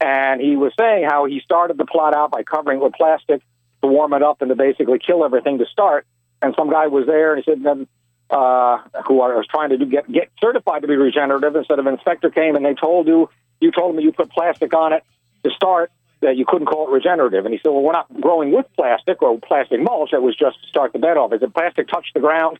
And 0.01 0.41
he 0.41 0.57
was 0.57 0.73
saying 0.79 1.07
how 1.09 1.25
he 1.25 1.41
started 1.41 1.79
the 1.79 1.87
plot 1.87 2.15
out 2.15 2.31
by 2.31 2.43
covering 2.43 2.81
it 2.81 2.85
with 2.85 2.93
plastic 2.93 3.41
to 3.83 3.89
warm 3.89 4.13
it 4.13 4.23
up 4.23 4.43
and 4.43 4.51
to 4.51 4.55
basically 4.55 4.99
kill 4.99 5.25
everything 5.25 5.59
to 5.59 5.67
start. 5.67 6.07
And 6.43 6.55
some 6.57 6.71
guy 6.71 6.89
was 6.89 7.07
there 7.07 7.35
and 7.35 7.43
he 7.43 7.51
said, 7.51 7.63
then, 7.63 7.87
uh, 8.29 8.79
who 9.07 9.21
I 9.23 9.35
was 9.35 9.47
trying 9.47 9.71
to 9.71 9.79
do, 9.79 9.87
get, 9.87 10.11
get 10.11 10.31
certified 10.41 10.83
to 10.83 10.89
be 10.89 10.97
regenerative 10.97 11.57
instead 11.57 11.79
of 11.79 11.87
an 11.87 11.95
inspector 11.95 12.29
came 12.29 12.57
and 12.57 12.65
they 12.65 12.75
told 12.75 13.07
you, 13.07 13.31
you 13.61 13.71
told 13.71 13.97
me 13.97 14.03
you 14.03 14.13
put 14.13 14.31
plastic 14.31 14.75
on 14.75 14.93
it 14.93 15.03
to 15.45 15.51
start 15.51 15.91
that 16.21 16.37
you 16.37 16.45
couldn't 16.47 16.67
call 16.67 16.89
it 16.89 16.93
regenerative. 16.93 17.45
And 17.45 17.53
he 17.53 17.61
said, 17.63 17.71
well, 17.71 17.83
we're 17.83 17.93
not 17.93 18.09
growing 18.21 18.53
with 18.53 18.67
plastic 18.75 19.23
or 19.23 19.39
plastic 19.39 19.81
mulch. 19.81 20.11
That 20.13 20.23
was 20.23 20.37
just 20.37 20.61
to 20.63 20.69
start 20.69 20.93
the 20.93 20.99
bed 20.99 21.17
off. 21.17 21.33
Is 21.33 21.43
it 21.43 21.53
plastic 21.53 21.89
touch 21.89 22.07
the 22.15 22.21
ground? 22.21 22.59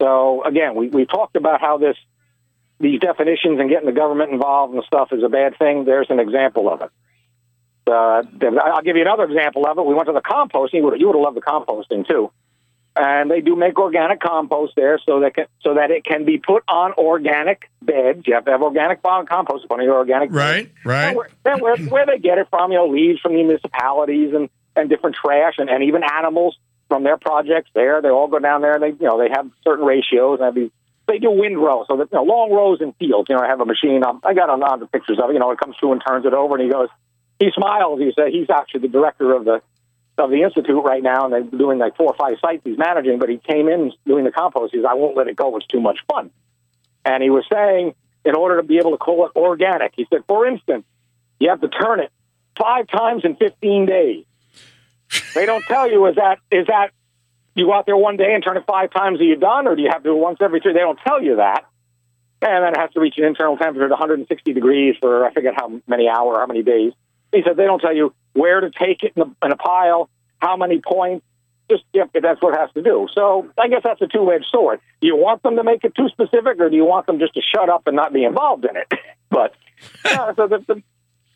So 0.00 0.44
again, 0.44 0.74
we, 0.74 0.88
we 0.88 1.04
talked 1.04 1.36
about 1.36 1.60
how 1.60 1.78
this, 1.78 1.96
these 2.78 3.00
definitions 3.00 3.58
and 3.60 3.68
getting 3.68 3.86
the 3.86 3.92
government 3.92 4.32
involved 4.32 4.74
and 4.74 4.84
stuff 4.84 5.08
is 5.12 5.22
a 5.22 5.28
bad 5.28 5.58
thing. 5.58 5.84
There's 5.84 6.08
an 6.10 6.20
example 6.20 6.72
of 6.72 6.82
it. 6.82 6.90
Uh, 7.86 8.22
I'll 8.62 8.82
give 8.82 8.96
you 8.96 9.02
another 9.02 9.24
example 9.24 9.66
of 9.66 9.76
it. 9.76 9.84
We 9.84 9.94
went 9.94 10.06
to 10.06 10.12
the 10.12 10.22
composting. 10.22 10.74
You 10.74 10.84
would, 10.84 11.00
you 11.00 11.06
would 11.06 11.16
have 11.16 11.22
loved 11.22 11.36
the 11.36 11.42
composting 11.42 12.06
too. 12.06 12.30
And 12.96 13.30
they 13.30 13.40
do 13.40 13.56
make 13.56 13.78
organic 13.78 14.20
compost 14.20 14.74
there, 14.76 15.00
so 15.04 15.20
that 15.20 15.34
can, 15.34 15.46
so 15.62 15.74
that 15.74 15.90
it 15.90 16.04
can 16.04 16.24
be 16.24 16.38
put 16.38 16.62
on 16.68 16.92
organic 16.92 17.68
beds. 17.82 18.22
You 18.26 18.34
have 18.34 18.44
to 18.44 18.52
have 18.52 18.62
organic 18.62 19.02
compost 19.02 19.64
upon 19.64 19.82
your 19.82 19.96
organic 19.96 20.30
right, 20.32 20.64
beds. 20.64 20.84
right. 20.84 21.06
And 21.08 21.16
where, 21.16 21.76
where, 21.76 21.76
where 21.76 22.06
they 22.06 22.18
get 22.18 22.38
it 22.38 22.46
from, 22.50 22.70
you 22.70 22.78
know, 22.78 22.86
leaves 22.86 23.20
from 23.20 23.32
the 23.32 23.42
municipalities 23.42 24.32
and, 24.32 24.48
and 24.76 24.88
different 24.88 25.16
trash 25.16 25.54
and, 25.58 25.68
and 25.68 25.82
even 25.84 26.02
animals 26.04 26.56
from 26.88 27.02
their 27.02 27.16
projects 27.16 27.70
there. 27.74 28.00
They 28.00 28.10
all 28.10 28.28
go 28.28 28.38
down 28.38 28.62
there 28.62 28.74
and 28.74 28.82
they, 28.82 28.90
you 28.90 29.08
know, 29.08 29.18
they 29.18 29.30
have 29.30 29.50
certain 29.64 29.84
ratios 29.84 30.38
and 30.38 30.44
have 30.44 30.54
these, 30.54 30.70
they 31.08 31.18
do 31.18 31.30
windrow, 31.30 31.84
so 31.88 31.96
that, 31.96 32.08
you 32.12 32.18
know, 32.18 32.22
long 32.22 32.52
rows 32.52 32.80
in 32.80 32.92
fields. 32.92 33.28
You 33.28 33.36
know, 33.36 33.42
I 33.42 33.48
have 33.48 33.60
a 33.60 33.66
machine. 33.66 34.04
Um, 34.04 34.20
I 34.24 34.34
got 34.34 34.48
a 34.48 34.56
lot 34.56 34.80
of 34.80 34.92
pictures 34.92 35.18
of 35.22 35.30
it. 35.30 35.32
You 35.32 35.40
know, 35.40 35.50
it 35.50 35.58
comes 35.58 35.76
through 35.80 35.92
and 35.92 36.02
turns 36.06 36.26
it 36.26 36.32
over 36.32 36.54
and 36.54 36.64
he 36.64 36.70
goes, 36.70 36.88
he 37.40 37.50
smiles. 37.52 37.98
He 37.98 38.12
said 38.14 38.28
he's 38.30 38.48
actually 38.48 38.82
the 38.82 38.88
director 38.88 39.34
of 39.34 39.44
the 39.44 39.60
of 40.16 40.30
the 40.30 40.42
institute 40.42 40.82
right 40.84 41.02
now, 41.02 41.24
and 41.24 41.32
they're 41.32 41.42
doing 41.42 41.78
like 41.78 41.96
four 41.96 42.06
or 42.06 42.16
five 42.16 42.36
sites 42.40 42.62
he's 42.64 42.78
managing. 42.78 43.18
But 43.18 43.28
he 43.28 43.38
came 43.38 43.68
in 43.68 43.92
doing 44.06 44.24
the 44.24 44.30
compost. 44.30 44.72
He 44.72 44.78
says, 44.78 44.86
"I 44.88 44.94
won't 44.94 45.16
let 45.16 45.28
it 45.28 45.36
go. 45.36 45.56
It's 45.56 45.66
too 45.66 45.80
much 45.80 45.98
fun." 46.08 46.30
And 47.04 47.22
he 47.22 47.30
was 47.30 47.44
saying, 47.52 47.94
in 48.24 48.34
order 48.34 48.56
to 48.56 48.62
be 48.62 48.78
able 48.78 48.92
to 48.92 48.96
call 48.96 49.26
it 49.26 49.32
organic, 49.36 49.92
he 49.96 50.06
said, 50.10 50.22
for 50.26 50.46
instance, 50.46 50.84
you 51.38 51.50
have 51.50 51.60
to 51.60 51.68
turn 51.68 52.00
it 52.00 52.10
five 52.56 52.86
times 52.88 53.24
in 53.24 53.36
15 53.36 53.86
days. 53.86 54.24
they 55.34 55.46
don't 55.46 55.64
tell 55.64 55.90
you 55.90 56.06
is 56.06 56.16
that 56.16 56.38
is 56.50 56.66
that 56.66 56.90
you 57.54 57.66
go 57.66 57.74
out 57.74 57.86
there 57.86 57.96
one 57.96 58.16
day 58.16 58.34
and 58.34 58.42
turn 58.42 58.56
it 58.56 58.64
five 58.66 58.90
times, 58.92 59.20
are 59.20 59.24
you 59.24 59.36
done, 59.36 59.68
or 59.68 59.76
do 59.76 59.82
you 59.82 59.90
have 59.92 60.02
to 60.02 60.08
do 60.08 60.16
it 60.16 60.18
once 60.18 60.38
every 60.40 60.60
three? 60.60 60.72
They 60.72 60.80
don't 60.80 60.98
tell 61.06 61.22
you 61.22 61.36
that. 61.36 61.66
And 62.42 62.64
then 62.64 62.72
it 62.74 62.78
has 62.78 62.90
to 62.92 63.00
reach 63.00 63.14
an 63.16 63.24
internal 63.24 63.56
temperature 63.56 63.84
of 63.84 63.90
160 63.90 64.52
degrees 64.52 64.96
for 65.00 65.24
I 65.24 65.32
forget 65.32 65.54
how 65.56 65.80
many 65.86 66.08
hours, 66.08 66.36
how 66.38 66.46
many 66.46 66.62
days. 66.62 66.92
He 67.32 67.42
said 67.44 67.56
they 67.56 67.64
don't 67.64 67.80
tell 67.80 67.94
you 67.94 68.14
where 68.34 68.60
to 68.60 68.70
take 68.70 69.02
it 69.02 69.12
in 69.16 69.22
a, 69.22 69.46
in 69.46 69.52
a 69.52 69.56
pile, 69.56 70.10
how 70.38 70.56
many 70.56 70.80
points. 70.80 71.24
Just 71.70 71.84
yep, 71.94 72.10
that's 72.12 72.42
what 72.42 72.52
it 72.52 72.60
has 72.60 72.70
to 72.74 72.82
do. 72.82 73.08
So 73.14 73.48
I 73.56 73.68
guess 73.68 73.80
that's 73.82 74.02
a 74.02 74.06
two-edged 74.06 74.44
sword. 74.50 74.80
Do 75.00 75.06
you 75.06 75.16
want 75.16 75.42
them 75.42 75.56
to 75.56 75.64
make 75.64 75.82
it 75.82 75.94
too 75.94 76.08
specific, 76.10 76.60
or 76.60 76.68
do 76.68 76.76
you 76.76 76.84
want 76.84 77.06
them 77.06 77.18
just 77.18 77.32
to 77.34 77.40
shut 77.40 77.70
up 77.70 77.86
and 77.86 77.96
not 77.96 78.12
be 78.12 78.24
involved 78.24 78.66
in 78.66 78.76
it? 78.76 78.92
but 79.30 79.54
yeah, 80.04 80.34
so 80.34 80.46
the, 80.46 80.58
the, 80.66 80.82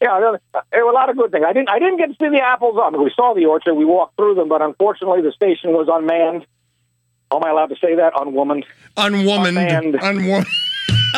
yeah, 0.03 0.37
there 0.71 0.85
were 0.85 0.91
a 0.91 0.95
lot 0.95 1.09
of 1.09 1.17
good 1.17 1.33
things. 1.33 1.47
I 1.49 1.55
didn't 1.55 1.71
I 1.71 1.79
didn't 1.79 1.97
get 1.97 2.09
to 2.09 2.17
see 2.21 2.29
the 2.29 2.43
apples. 2.43 2.79
I 2.79 2.91
mean, 2.91 3.03
we 3.03 3.11
saw 3.17 3.33
the 3.35 3.47
orchard, 3.47 3.75
we 3.75 3.87
walked 3.87 4.17
through 4.17 4.35
them, 4.35 4.51
but 4.51 4.61
unfortunately 4.61 5.23
the 5.23 5.33
station 5.33 5.73
was 5.73 5.89
unmanned. 5.91 6.47
Am 7.31 7.45
I 7.45 7.51
allowed 7.51 7.69
to 7.69 7.77
say 7.77 7.95
that? 7.95 8.13
Unwomaned. 8.15 8.65
Unwomaned. 8.97 9.95
Unwomaned. 9.95 10.47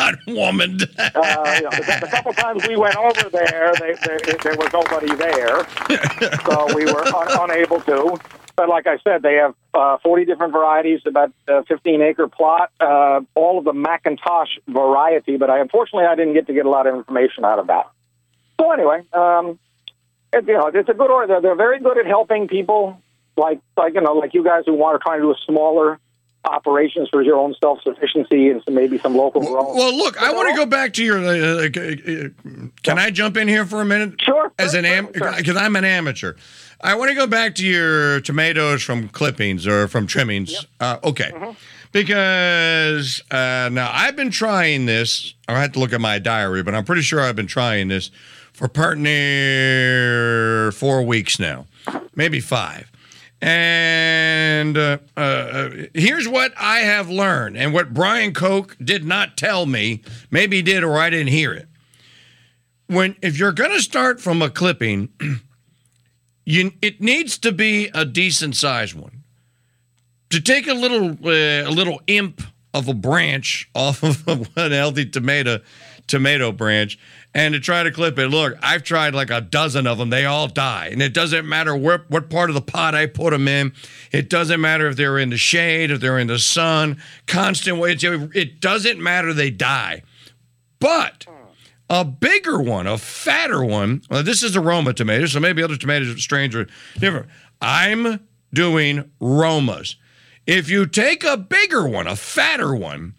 Unwomaned. 0.01 0.83
uh, 0.97 1.53
you 1.55 1.63
know, 1.63 1.69
the, 1.69 1.97
the, 2.01 2.07
couple 2.09 2.33
times 2.33 2.67
we 2.67 2.75
went 2.75 2.95
over 2.95 3.29
there, 3.29 3.73
they, 3.79 3.93
they, 3.93 4.37
there 4.43 4.55
was 4.55 4.71
nobody 4.73 5.15
there, 5.15 5.67
so 6.45 6.75
we 6.75 6.85
were 6.85 7.05
un- 7.15 7.49
unable 7.49 7.81
to. 7.81 8.17
But 8.55 8.69
like 8.69 8.87
I 8.87 8.97
said, 8.99 9.21
they 9.21 9.35
have 9.35 9.55
uh, 9.73 9.97
40 10.03 10.25
different 10.25 10.53
varieties, 10.53 11.01
about 11.05 11.31
a 11.47 11.63
15 11.63 12.01
acre 12.01 12.27
plot, 12.27 12.71
uh, 12.79 13.21
all 13.35 13.57
of 13.57 13.63
the 13.63 13.73
McIntosh 13.73 14.59
variety. 14.67 15.37
But 15.37 15.49
I 15.49 15.59
unfortunately 15.59 16.05
I 16.05 16.15
didn't 16.15 16.33
get 16.33 16.47
to 16.47 16.53
get 16.53 16.65
a 16.65 16.69
lot 16.69 16.87
of 16.87 16.95
information 16.95 17.45
out 17.45 17.59
of 17.59 17.67
that. 17.67 17.89
So 18.59 18.71
anyway, 18.71 19.01
um, 19.13 19.57
it, 20.33 20.47
you 20.47 20.53
know, 20.53 20.67
it's 20.67 20.89
a 20.89 20.93
good 20.93 21.09
order. 21.09 21.27
They're, 21.27 21.41
they're 21.41 21.55
very 21.55 21.79
good 21.79 21.97
at 21.97 22.05
helping 22.05 22.47
people 22.47 23.01
like 23.37 23.59
like 23.77 23.93
you 23.93 24.01
know 24.01 24.13
like 24.13 24.33
you 24.33 24.43
guys 24.43 24.63
who 24.65 24.73
want 24.73 24.99
to 24.99 25.03
try 25.03 25.15
to 25.17 25.21
do 25.21 25.31
a 25.31 25.37
smaller 25.45 25.99
operations 26.45 27.09
for 27.09 27.21
your 27.21 27.37
own 27.37 27.55
self 27.59 27.81
sufficiency 27.83 28.49
and 28.49 28.63
some, 28.63 28.73
maybe 28.73 28.97
some 28.97 29.15
local 29.15 29.41
growth. 29.41 29.75
Well, 29.75 29.95
look, 29.95 30.21
I 30.21 30.33
want 30.33 30.49
to 30.49 30.55
go 30.55 30.65
back 30.65 30.93
to 30.93 31.03
your. 31.03 31.19
Uh, 31.19 31.31
uh, 31.31 31.67
uh, 31.67 32.67
can 32.83 32.99
I 32.99 33.11
jump 33.11 33.37
in 33.37 33.47
here 33.47 33.65
for 33.65 33.81
a 33.81 33.85
minute? 33.85 34.21
Sure. 34.21 34.51
As 34.57 34.73
an 34.73 34.85
am, 34.85 35.07
because 35.07 35.55
I'm 35.55 35.75
an 35.75 35.85
amateur, 35.85 36.33
I 36.81 36.95
want 36.95 37.09
to 37.09 37.15
go 37.15 37.27
back 37.27 37.55
to 37.55 37.65
your 37.65 38.21
tomatoes 38.21 38.81
from 38.81 39.09
clippings 39.09 39.67
or 39.67 39.87
from 39.87 40.07
trimmings. 40.07 40.51
Yep. 40.51 40.63
Uh, 40.79 40.97
okay. 41.03 41.31
Mm-hmm. 41.31 41.51
Because 41.91 43.21
uh, 43.31 43.69
now 43.71 43.91
I've 43.93 44.15
been 44.15 44.31
trying 44.31 44.85
this. 44.85 45.33
I 45.47 45.59
have 45.59 45.73
to 45.73 45.79
look 45.79 45.91
at 45.91 45.99
my 45.99 46.19
diary, 46.19 46.63
but 46.63 46.73
I'm 46.73 46.85
pretty 46.85 47.01
sure 47.01 47.19
I've 47.19 47.35
been 47.35 47.47
trying 47.47 47.89
this 47.89 48.11
for 48.53 48.67
part 48.67 48.97
near 48.97 50.71
four 50.71 51.03
weeks 51.03 51.39
now, 51.39 51.65
maybe 52.15 52.39
five. 52.39 52.90
And 53.41 54.77
uh, 54.77 54.99
uh, 55.17 55.69
here's 55.95 56.27
what 56.27 56.53
I 56.57 56.79
have 56.79 57.09
learned, 57.09 57.57
and 57.57 57.73
what 57.73 57.93
Brian 57.93 58.33
Koch 58.33 58.77
did 58.83 59.03
not 59.03 59.35
tell 59.35 59.65
me. 59.65 60.03
Maybe 60.29 60.57
he 60.57 60.61
did, 60.61 60.83
or 60.83 60.99
I 60.99 61.09
didn't 61.09 61.29
hear 61.29 61.51
it. 61.53 61.67
When 62.85 63.15
if 63.21 63.39
you're 63.39 63.51
going 63.51 63.71
to 63.71 63.81
start 63.81 64.21
from 64.21 64.43
a 64.43 64.49
clipping, 64.49 65.09
you 66.45 66.73
it 66.83 67.01
needs 67.01 67.39
to 67.39 67.51
be 67.51 67.89
a 67.95 68.05
decent 68.05 68.55
sized 68.55 68.93
one. 68.93 69.23
To 70.29 70.39
take 70.39 70.67
a 70.67 70.73
little 70.73 71.11
uh, 71.25 71.67
a 71.67 71.71
little 71.71 71.99
imp 72.05 72.43
of 72.75 72.87
a 72.87 72.93
branch 72.93 73.69
off 73.75 74.03
of 74.03 74.49
an 74.55 74.71
healthy 74.71 75.05
tomato 75.05 75.61
tomato 76.11 76.51
branch 76.51 76.99
and 77.33 77.53
to 77.53 77.59
try 77.59 77.81
to 77.81 77.91
clip 77.91 78.19
it. 78.19 78.27
Look, 78.27 78.55
I've 78.61 78.83
tried 78.83 79.15
like 79.15 79.31
a 79.31 79.41
dozen 79.41 79.87
of 79.87 79.97
them. 79.97 80.09
They 80.11 80.25
all 80.25 80.47
die. 80.47 80.89
And 80.91 81.01
it 81.01 81.13
doesn't 81.13 81.47
matter 81.47 81.75
what, 81.75 82.09
what 82.09 82.29
part 82.29 82.49
of 82.49 82.53
the 82.53 82.61
pot 82.61 82.93
I 82.93 83.07
put 83.07 83.31
them 83.31 83.47
in. 83.47 83.73
It 84.11 84.29
doesn't 84.29 84.61
matter 84.61 84.87
if 84.87 84.97
they're 84.97 85.17
in 85.17 85.29
the 85.29 85.37
shade, 85.37 85.89
if 85.89 85.99
they're 86.01 86.19
in 86.19 86.27
the 86.27 86.37
sun, 86.37 87.01
constant 87.25 87.79
weight. 87.79 88.03
It 88.03 88.59
doesn't 88.59 89.01
matter. 89.01 89.33
They 89.33 89.49
die. 89.49 90.03
But 90.79 91.25
a 91.89 92.03
bigger 92.03 92.61
one, 92.61 92.87
a 92.87 92.97
fatter 92.97 93.63
one, 93.63 94.01
well, 94.09 94.23
this 94.23 94.43
is 94.43 94.55
a 94.55 94.61
Roma 94.61 94.93
tomato, 94.93 95.25
so 95.25 95.39
maybe 95.39 95.63
other 95.63 95.77
tomato 95.77 96.15
strains 96.15 96.55
are 96.55 96.67
different. 96.99 97.27
I'm 97.61 98.27
doing 98.53 99.11
Romas. 99.21 99.95
If 100.47 100.69
you 100.69 100.85
take 100.85 101.23
a 101.23 101.37
bigger 101.37 101.87
one, 101.87 102.07
a 102.07 102.15
fatter 102.15 102.75
one, 102.75 103.15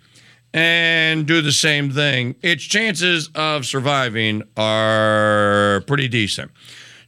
and 0.54 1.26
do 1.26 1.40
the 1.40 1.52
same 1.52 1.90
thing, 1.90 2.34
its 2.42 2.64
chances 2.64 3.30
of 3.34 3.64
surviving 3.64 4.42
are 4.56 5.82
pretty 5.86 6.08
decent. 6.08 6.50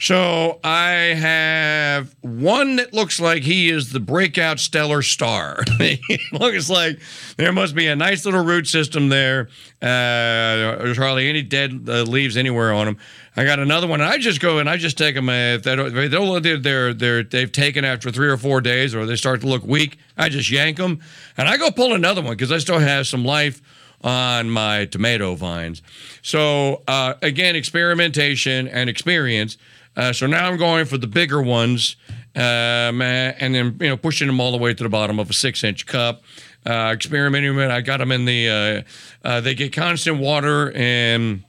So 0.04 0.60
I 0.62 0.90
have 1.16 2.14
one 2.20 2.76
that 2.76 2.92
looks 2.92 3.18
like 3.18 3.42
he 3.42 3.70
is 3.70 3.90
the 3.90 4.00
breakout 4.00 4.60
stellar 4.60 5.00
star. 5.00 5.64
looks 6.32 6.68
like 6.68 7.00
there 7.38 7.54
must 7.54 7.74
be 7.74 7.86
a 7.86 7.96
nice 7.96 8.26
little 8.26 8.44
root 8.44 8.66
system 8.66 9.08
there. 9.08 9.48
Uh, 9.80 10.76
there's 10.76 10.98
hardly 10.98 11.30
any 11.30 11.40
dead 11.40 11.86
uh, 11.88 12.02
leaves 12.02 12.36
anywhere 12.36 12.74
on 12.74 12.84
them. 12.84 12.98
I 13.34 13.44
got 13.44 13.60
another 13.60 13.86
one. 13.86 14.02
And 14.02 14.10
I 14.10 14.18
just 14.18 14.42
go 14.42 14.58
and 14.58 14.68
I 14.68 14.76
just 14.76 14.98
take 14.98 15.14
them. 15.14 15.30
Uh, 15.30 15.54
if 15.54 15.62
they 15.62 15.74
don't, 15.74 15.86
if 15.86 15.94
they 15.94 16.08
don't 16.08 16.42
they're, 16.42 16.58
they're, 16.58 16.92
they're, 16.92 17.22
they've 17.22 17.50
taken 17.50 17.86
after 17.86 18.10
three 18.10 18.28
or 18.28 18.36
four 18.36 18.60
days 18.60 18.94
or 18.94 19.06
they 19.06 19.16
start 19.16 19.40
to 19.40 19.46
look 19.46 19.64
weak, 19.64 19.96
I 20.18 20.28
just 20.28 20.50
yank 20.50 20.76
them. 20.76 21.00
And 21.38 21.48
I 21.48 21.56
go 21.56 21.70
pull 21.70 21.94
another 21.94 22.20
one 22.20 22.32
because 22.32 22.52
I 22.52 22.58
still 22.58 22.78
have 22.78 23.06
some 23.06 23.24
life 23.24 23.62
on 24.02 24.50
my 24.50 24.84
tomato 24.84 25.34
vines. 25.34 25.80
So, 26.20 26.82
uh, 26.86 27.14
again, 27.22 27.56
experimentation 27.56 28.68
and 28.68 28.90
experience. 28.90 29.56
Uh, 29.96 30.12
so 30.12 30.26
now 30.26 30.48
I'm 30.48 30.56
going 30.56 30.86
for 30.86 30.98
the 30.98 31.06
bigger 31.06 31.40
ones, 31.40 31.96
um, 32.34 33.00
and 33.00 33.54
then 33.54 33.76
you 33.80 33.88
know 33.88 33.96
pushing 33.96 34.26
them 34.26 34.40
all 34.40 34.50
the 34.50 34.58
way 34.58 34.74
to 34.74 34.82
the 34.82 34.88
bottom 34.88 35.18
of 35.18 35.30
a 35.30 35.32
six-inch 35.32 35.86
cup. 35.86 36.22
Uh, 36.66 36.92
experimenting 36.94 37.54
with. 37.56 37.70
I 37.70 37.80
got 37.82 37.98
them 37.98 38.10
in 38.10 38.24
the. 38.24 38.84
Uh, 39.24 39.40
they 39.40 39.54
get 39.54 39.72
constant 39.72 40.18
water 40.18 40.72
and. 40.72 41.44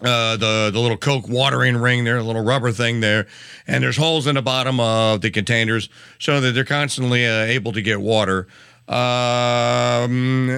Uh, 0.00 0.36
the 0.36 0.70
the 0.72 0.78
little 0.78 0.96
Coke 0.96 1.28
watering 1.28 1.76
ring 1.76 2.04
there, 2.04 2.18
a 2.18 2.22
little 2.22 2.44
rubber 2.44 2.70
thing 2.70 3.00
there, 3.00 3.26
and 3.66 3.82
there's 3.82 3.96
holes 3.96 4.28
in 4.28 4.36
the 4.36 4.42
bottom 4.42 4.78
of 4.78 5.22
the 5.22 5.30
containers 5.32 5.88
so 6.20 6.40
that 6.40 6.52
they're 6.52 6.64
constantly 6.64 7.26
uh, 7.26 7.40
able 7.40 7.72
to 7.72 7.82
get 7.82 8.00
water. 8.00 8.46
Um, 8.86 10.48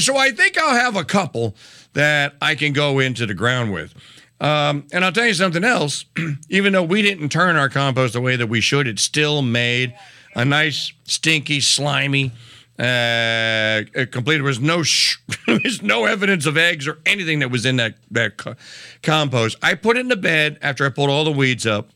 so 0.00 0.16
I 0.16 0.32
think 0.36 0.58
I'll 0.58 0.74
have 0.74 0.96
a 0.96 1.04
couple 1.04 1.54
that 1.92 2.34
I 2.42 2.56
can 2.56 2.72
go 2.72 2.98
into 2.98 3.26
the 3.26 3.34
ground 3.34 3.72
with. 3.72 3.94
Um, 4.42 4.88
and 4.92 5.04
I'll 5.04 5.12
tell 5.12 5.26
you 5.26 5.34
something 5.34 5.62
else. 5.62 6.04
Even 6.50 6.72
though 6.72 6.82
we 6.82 7.00
didn't 7.00 7.28
turn 7.28 7.54
our 7.54 7.68
compost 7.68 8.12
the 8.14 8.20
way 8.20 8.34
that 8.34 8.48
we 8.48 8.60
should, 8.60 8.88
it 8.88 8.98
still 8.98 9.40
made 9.40 9.94
a 10.34 10.44
nice, 10.44 10.92
stinky, 11.04 11.60
slimy, 11.60 12.32
uh, 12.76 13.82
complete. 14.10 14.38
There 14.38 14.42
was 14.42 14.58
no, 14.58 14.82
sh- 14.82 15.18
there 15.46 15.60
was 15.62 15.80
no 15.80 16.06
evidence 16.06 16.44
of 16.44 16.56
eggs 16.56 16.88
or 16.88 16.98
anything 17.06 17.38
that 17.38 17.52
was 17.52 17.64
in 17.64 17.76
that 17.76 17.94
that 18.10 18.36
co- 18.36 18.56
compost. 19.04 19.56
I 19.62 19.74
put 19.74 19.96
it 19.96 20.00
in 20.00 20.08
the 20.08 20.16
bed 20.16 20.58
after 20.60 20.84
I 20.84 20.88
pulled 20.88 21.08
all 21.08 21.22
the 21.24 21.30
weeds 21.30 21.64
up, 21.64 21.90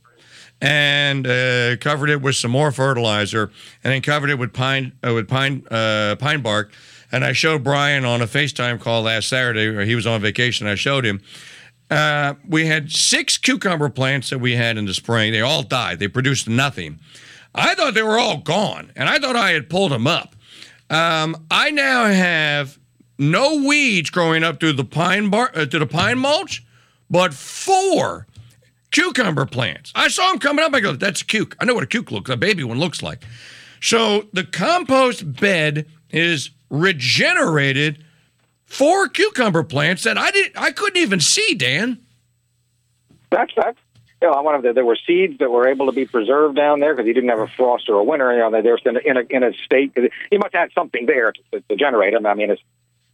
and 0.61 1.27
uh, 1.27 1.77
covered 1.79 2.11
it 2.11 2.23
with 2.23 2.37
some 2.37 2.53
more 2.53 2.71
fertilizer, 2.71 3.51
and 3.83 3.93
then 3.93 4.03
covered 4.03 4.31
it 4.31 4.39
with 4.39 4.53
pine 4.53 4.93
uh, 5.05 5.13
with 5.13 5.29
pine 5.29 5.67
uh, 5.69 6.15
pine 6.17 6.43
bark. 6.43 6.71
And 7.11 7.25
I 7.25 7.33
showed 7.33 7.65
Brian 7.65 8.05
on 8.05 8.21
a 8.21 8.27
FaceTime 8.27 8.81
call 8.81 9.03
last 9.03 9.29
Saturday, 9.29 9.87
he 9.87 9.95
was 9.95 10.07
on 10.07 10.21
vacation. 10.21 10.67
I 10.67 10.75
showed 10.77 11.05
him. 11.05 11.21
Uh, 11.91 12.35
we 12.49 12.67
had 12.67 12.91
six 12.91 13.39
cucumber 13.39 13.89
plants 13.89 14.31
that 14.31 14.39
we 14.39 14.57
had 14.57 14.77
in 14.77 14.87
the 14.87 14.95
spring. 14.95 15.33
They 15.33 15.41
all 15.41 15.63
died. 15.63 15.99
They 15.99 16.09
produced 16.09 16.49
nothing. 16.49 16.99
I 17.55 17.75
thought 17.75 17.95
they 17.95 18.03
were 18.03 18.19
all 18.19 18.39
gone, 18.39 18.93
and 18.97 19.09
I 19.09 19.19
thought 19.19 19.37
I 19.37 19.53
had 19.53 19.71
pulled 19.71 19.93
them 19.93 20.07
up. 20.07 20.35
Um, 20.91 21.47
I 21.51 21.71
now 21.71 22.07
have 22.07 22.79
no 23.19 23.63
weeds 23.63 24.11
growing 24.11 24.45
up 24.45 24.61
through 24.61 24.75
the 24.75 24.85
pine 24.85 25.31
bar 25.31 25.51
uh, 25.55 25.67
to 25.67 25.79
the 25.79 25.87
pine 25.87 26.19
mulch, 26.19 26.65
but 27.09 27.33
four 27.33 28.27
cucumber 28.91 29.47
plants. 29.47 29.93
I 29.95 30.09
saw 30.09 30.31
them 30.31 30.39
coming 30.39 30.65
up. 30.65 30.75
I 30.75 30.81
go, 30.81 30.93
"That's 30.93 31.23
a 31.23 31.25
cuke." 31.25 31.55
I 31.61 31.65
know 31.65 31.75
what 31.75 31.85
a 31.85 31.87
cuke 31.87 32.11
looks, 32.11 32.31
a 32.31 32.37
baby 32.37 32.63
one 32.63 32.79
looks 32.79 33.03
like. 33.03 33.25
So 33.81 34.27
the 34.33 34.45
compost 34.45 35.41
bed 35.41 35.87
is 36.11 36.51
regenerated 36.71 38.05
for 38.67 39.09
cucumber 39.09 39.63
plants 39.63 40.03
that 40.05 40.19
I 40.19 40.31
didn't, 40.31 40.61
I 40.61 40.71
couldn't 40.73 41.01
even 41.01 41.21
see, 41.21 41.55
Dan. 41.55 41.99
That's 43.31 43.53
that's. 43.57 43.79
You 44.23 44.29
know, 44.29 44.35
I 44.35 44.41
wonder 44.41 44.67
if 44.67 44.75
there 44.75 44.85
were 44.85 44.97
seeds 45.07 45.39
that 45.41 45.51
were 45.51 45.69
able 45.69 45.85
to 45.87 45.93
be 45.93 46.07
preserved 46.07 46.57
down 46.57 46.81
there 46.81 46.95
because 46.95 47.07
he 47.07 47.13
didn't 47.13 47.29
have 47.29 47.39
a 47.39 47.49
frost 47.49 47.87
or 47.91 47.97
a 47.97 48.03
winter. 48.05 48.33
You 48.33 48.39
know, 48.39 48.63
they 48.63 48.71
were 48.71 48.81
in 48.87 48.97
a, 48.97 49.01
in 49.01 49.17
a, 49.19 49.21
in 49.29 49.43
a 49.43 49.53
state. 49.65 49.93
He 50.31 50.39
must 50.39 50.55
have 50.55 50.61
had 50.69 50.73
something 50.73 51.05
there 51.05 51.33
to, 51.33 51.61
to 51.69 51.77
generate 51.77 52.15
them. 52.15 52.25
I 52.25 52.33
mean, 52.33 52.51
it's 52.51 52.63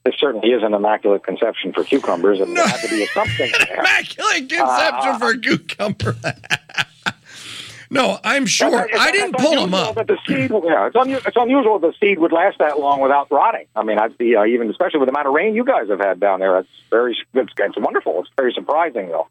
this 0.05 0.15
certainly 0.17 0.51
is 0.51 0.63
an 0.63 0.75
immaculate 0.75 1.25
conception 1.25 1.73
for 1.73 1.83
cucumbers, 1.83 2.39
and 2.41 2.55
No. 2.55 2.63
there 2.63 2.69
had 2.69 2.89
to 2.89 2.97
be 2.97 3.07
something 3.07 3.51
there. 3.69 3.79
Immaculate 3.81 4.49
conception 4.49 5.11
uh, 5.11 5.19
for 5.19 5.37
cucumber. 5.37 6.17
no, 7.93 8.19
I'm 8.25 8.47
sure. 8.47 8.85
It's- 8.87 8.99
I 8.99 9.13
didn't 9.13 9.37
pull 9.39 9.53
them 9.61 9.75
up. 9.75 9.95
That 9.95 10.07
the 10.07 10.17
seed, 10.27 10.51
yeah, 10.51 10.87
it's, 10.87 10.97
unu- 10.97 11.27
it's 11.27 11.37
unusual 11.37 11.79
the 11.79 11.93
seed 12.01 12.19
would 12.19 12.33
last 12.33 12.59
that 12.59 12.79
long 12.81 13.01
without 13.01 13.31
rotting. 13.31 13.67
I 13.77 13.83
mean, 13.83 13.99
I'd 13.99 14.17
be 14.19 14.35
uh, 14.35 14.45
even, 14.45 14.71
especially 14.71 15.01
with 15.01 15.09
the 15.09 15.13
amount 15.13 15.29
of 15.29 15.35
rain 15.35 15.55
you 15.55 15.65
guys 15.65 15.89
have 15.89 16.01
had 16.01 16.19
down 16.19 16.41
there. 16.41 16.59
It's 16.59 16.69
very, 16.91 17.17
it's, 17.35 17.53
it's 17.57 17.77
wonderful. 17.79 18.21
It's 18.21 18.31
very 18.37 18.53
surprising, 18.53 19.09
though. 19.09 19.29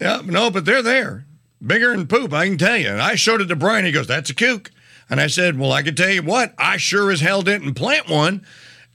Yeah, 0.00 0.22
no, 0.24 0.50
but 0.50 0.64
they're 0.64 0.82
there. 0.82 1.24
Bigger 1.64 1.96
than 1.96 2.06
poop, 2.06 2.32
I 2.32 2.46
can 2.46 2.58
tell 2.58 2.76
you. 2.76 2.88
And 2.88 3.00
I 3.00 3.14
showed 3.14 3.40
it 3.40 3.46
to 3.46 3.56
Brian. 3.56 3.84
He 3.86 3.92
goes, 3.92 4.06
That's 4.06 4.28
a 4.30 4.34
cuke. 4.34 4.70
And 5.08 5.20
I 5.20 5.26
said, 5.28 5.58
Well, 5.58 5.72
I 5.72 5.82
can 5.82 5.94
tell 5.94 6.10
you 6.10 6.22
what, 6.22 6.54
I 6.58 6.76
sure 6.76 7.10
as 7.10 7.20
hell 7.20 7.42
didn't 7.42 7.74
plant 7.74 8.08
one. 8.08 8.44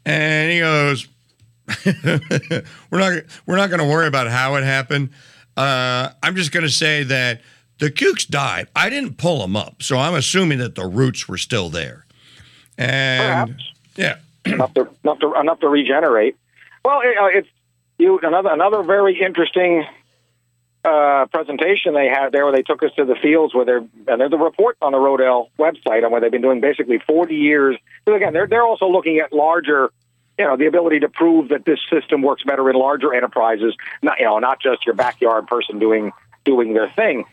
And 0.06 0.52
he 0.52 0.60
goes, 0.60 1.08
We're 2.92 3.00
not 3.00 3.24
we're 3.46 3.56
not 3.58 3.70
gonna 3.70 3.88
worry 3.88 4.08
about 4.08 4.28
how 4.28 4.56
it 4.56 4.64
happened. 4.64 5.10
Uh, 5.58 6.10
I'm 6.24 6.36
just 6.36 6.52
gonna 6.52 6.70
say 6.70 7.04
that 7.04 7.42
the 7.80 7.90
cukes 7.90 8.26
died. 8.26 8.68
I 8.76 8.90
didn't 8.90 9.18
pull 9.18 9.40
them 9.40 9.56
up, 9.56 9.82
so 9.82 9.98
I'm 9.98 10.14
assuming 10.14 10.60
that 10.60 10.76
the 10.76 10.86
roots 10.86 11.28
were 11.28 11.38
still 11.38 11.70
there. 11.70 12.06
And 12.78 13.52
Perhaps. 13.52 13.74
yeah. 13.96 14.16
enough 14.46 14.74
to 14.76 14.90
enough 15.04 15.20
to 15.20 15.34
enough 15.40 15.60
to 15.62 15.68
regenerate. 15.68 16.38
Well, 16.86 17.02
it, 17.02 17.18
uh, 17.18 17.40
it's 17.40 17.48
you 17.98 18.20
another 18.24 18.50
another 18.52 18.84
very 18.84 19.20
interesting 19.20 19.86
uh, 20.86 21.26
presentation 21.32 21.94
they 21.94 22.08
had 22.08 22.32
there, 22.32 22.46
where 22.46 22.54
they 22.54 22.62
took 22.62 22.84
us 22.84 22.92
to 22.96 23.06
the 23.06 23.16
fields 23.16 23.54
where 23.54 23.66
they're 23.66 23.78
and 24.08 24.22
there's 24.22 24.32
a 24.32 24.38
report 24.38 24.78
on 24.82 24.94
the 24.94 24.98
Rodale 24.98 25.50
website 25.58 26.06
on 26.06 26.12
where 26.12 26.22
they've 26.22 26.32
been 26.32 26.42
doing 26.42 26.62
basically 26.62 27.00
40 27.00 27.36
years. 27.36 27.78
So 28.08 28.16
again, 28.16 28.34
they're 28.34 28.48
they're 28.48 28.64
also 28.66 28.88
looking 28.88 29.20
at 29.20 29.34
larger. 29.34 29.92
You 30.38 30.46
know 30.46 30.56
the 30.56 30.68
ability 30.68 31.02
to 31.02 31.10
prove 31.10 31.50
that 31.50 31.66
this 31.66 31.80
system 31.92 32.22
works 32.22 32.44
better 32.44 32.70
in 32.70 32.78
larger 32.78 33.14
enterprises, 33.14 33.76
not 34.02 34.20
you 34.20 34.26
know 34.26 34.40
not 34.40 34.62
just 34.62 34.86
your 34.86 34.96
backyard 34.96 35.48
person 35.48 35.80
doing 35.80 36.14
doing 36.46 36.74
their 36.74 36.90
thing. 36.90 37.26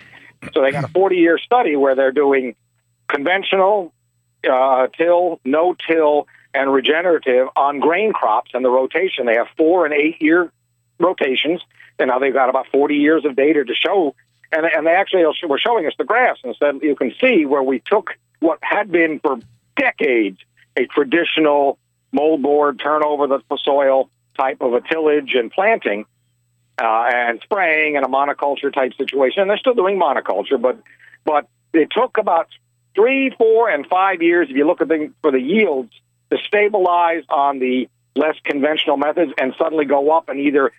So 0.53 0.63
they 0.63 0.73
got 0.73 0.85
a 0.85 0.89
40 0.89 1.17
year 1.17 1.39
study 1.39 1.77
where 1.77 1.95
they're 1.95 2.13
doing 2.13 2.55
conventional 3.09 3.93
uh, 4.51 4.89
till, 4.97 5.41
no 5.45 5.75
till, 5.89 6.29
and 6.55 6.73
regenerative 6.73 7.49
on 7.57 7.81
grain 7.81 8.13
crops 8.13 8.53
and 8.55 8.65
the 8.65 8.71
rotation. 8.71 9.27
They 9.27 9.35
have 9.35 9.49
four 9.57 9.85
and 9.85 9.95
eight 9.95 10.21
year 10.21 10.51
rotations, 10.99 11.61
and 11.99 12.09
now 12.09 12.19
they've 12.19 12.33
got 12.33 12.49
about 12.49 12.67
40 12.73 12.97
years 12.97 13.25
of 13.25 13.37
data 13.37 13.65
to 13.65 13.75
show. 13.75 14.15
And, 14.53 14.65
and 14.65 14.87
they 14.87 14.93
actually 14.93 15.25
were 15.49 15.59
showing 15.59 15.87
us 15.87 15.93
the 15.99 16.05
graphs 16.05 16.41
and 16.45 16.55
said 16.59 16.77
you 16.83 16.95
can 16.95 17.13
see 17.21 17.45
where 17.47 17.63
we 17.63 17.81
took 17.81 18.11
what 18.41 18.59
had 18.63 18.91
been 18.91 19.19
for 19.21 19.39
decades 19.77 20.39
a 20.77 20.87
traditional 20.87 21.79
moldboard 22.15 22.83
turnover 22.83 23.27
the 23.27 23.41
soil 23.63 24.09
type 24.39 24.59
of 24.61 24.75
a 24.75 24.81
tillage 24.81 25.35
and 25.35 25.51
planting 25.51 26.05
uh, 26.81 27.11
and 27.13 27.41
spraying 27.43 27.97
and 27.97 28.05
a 28.05 28.09
monoculture 28.09 28.73
type 28.73 28.93
situation. 28.95 29.43
And 29.43 29.51
they're 29.51 29.59
still 29.59 29.75
doing 29.75 29.99
monoculture, 29.99 30.61
but 30.61 30.79
but 31.25 31.49
it 31.73 31.89
took 31.91 32.19
about 32.19 32.49
three, 32.95 33.35
four, 33.37 33.69
and 33.71 33.87
five 33.87 34.23
years 34.23 34.49
if 34.51 34.57
you 34.57 34.67
look 34.67 34.81
at 34.81 34.89
the 34.89 35.13
for 35.23 35.31
the 35.31 35.41
yields 35.41 35.93
to 36.31 36.39
stabilize 36.47 37.23
on 37.29 37.59
the 37.59 37.89
less 38.15 38.37
conventional 38.45 38.97
methods 38.97 39.33
and 39.41 39.55
suddenly 39.59 39.85
go 39.85 40.17
up 40.17 40.29
and 40.29 40.41
either 40.41 40.73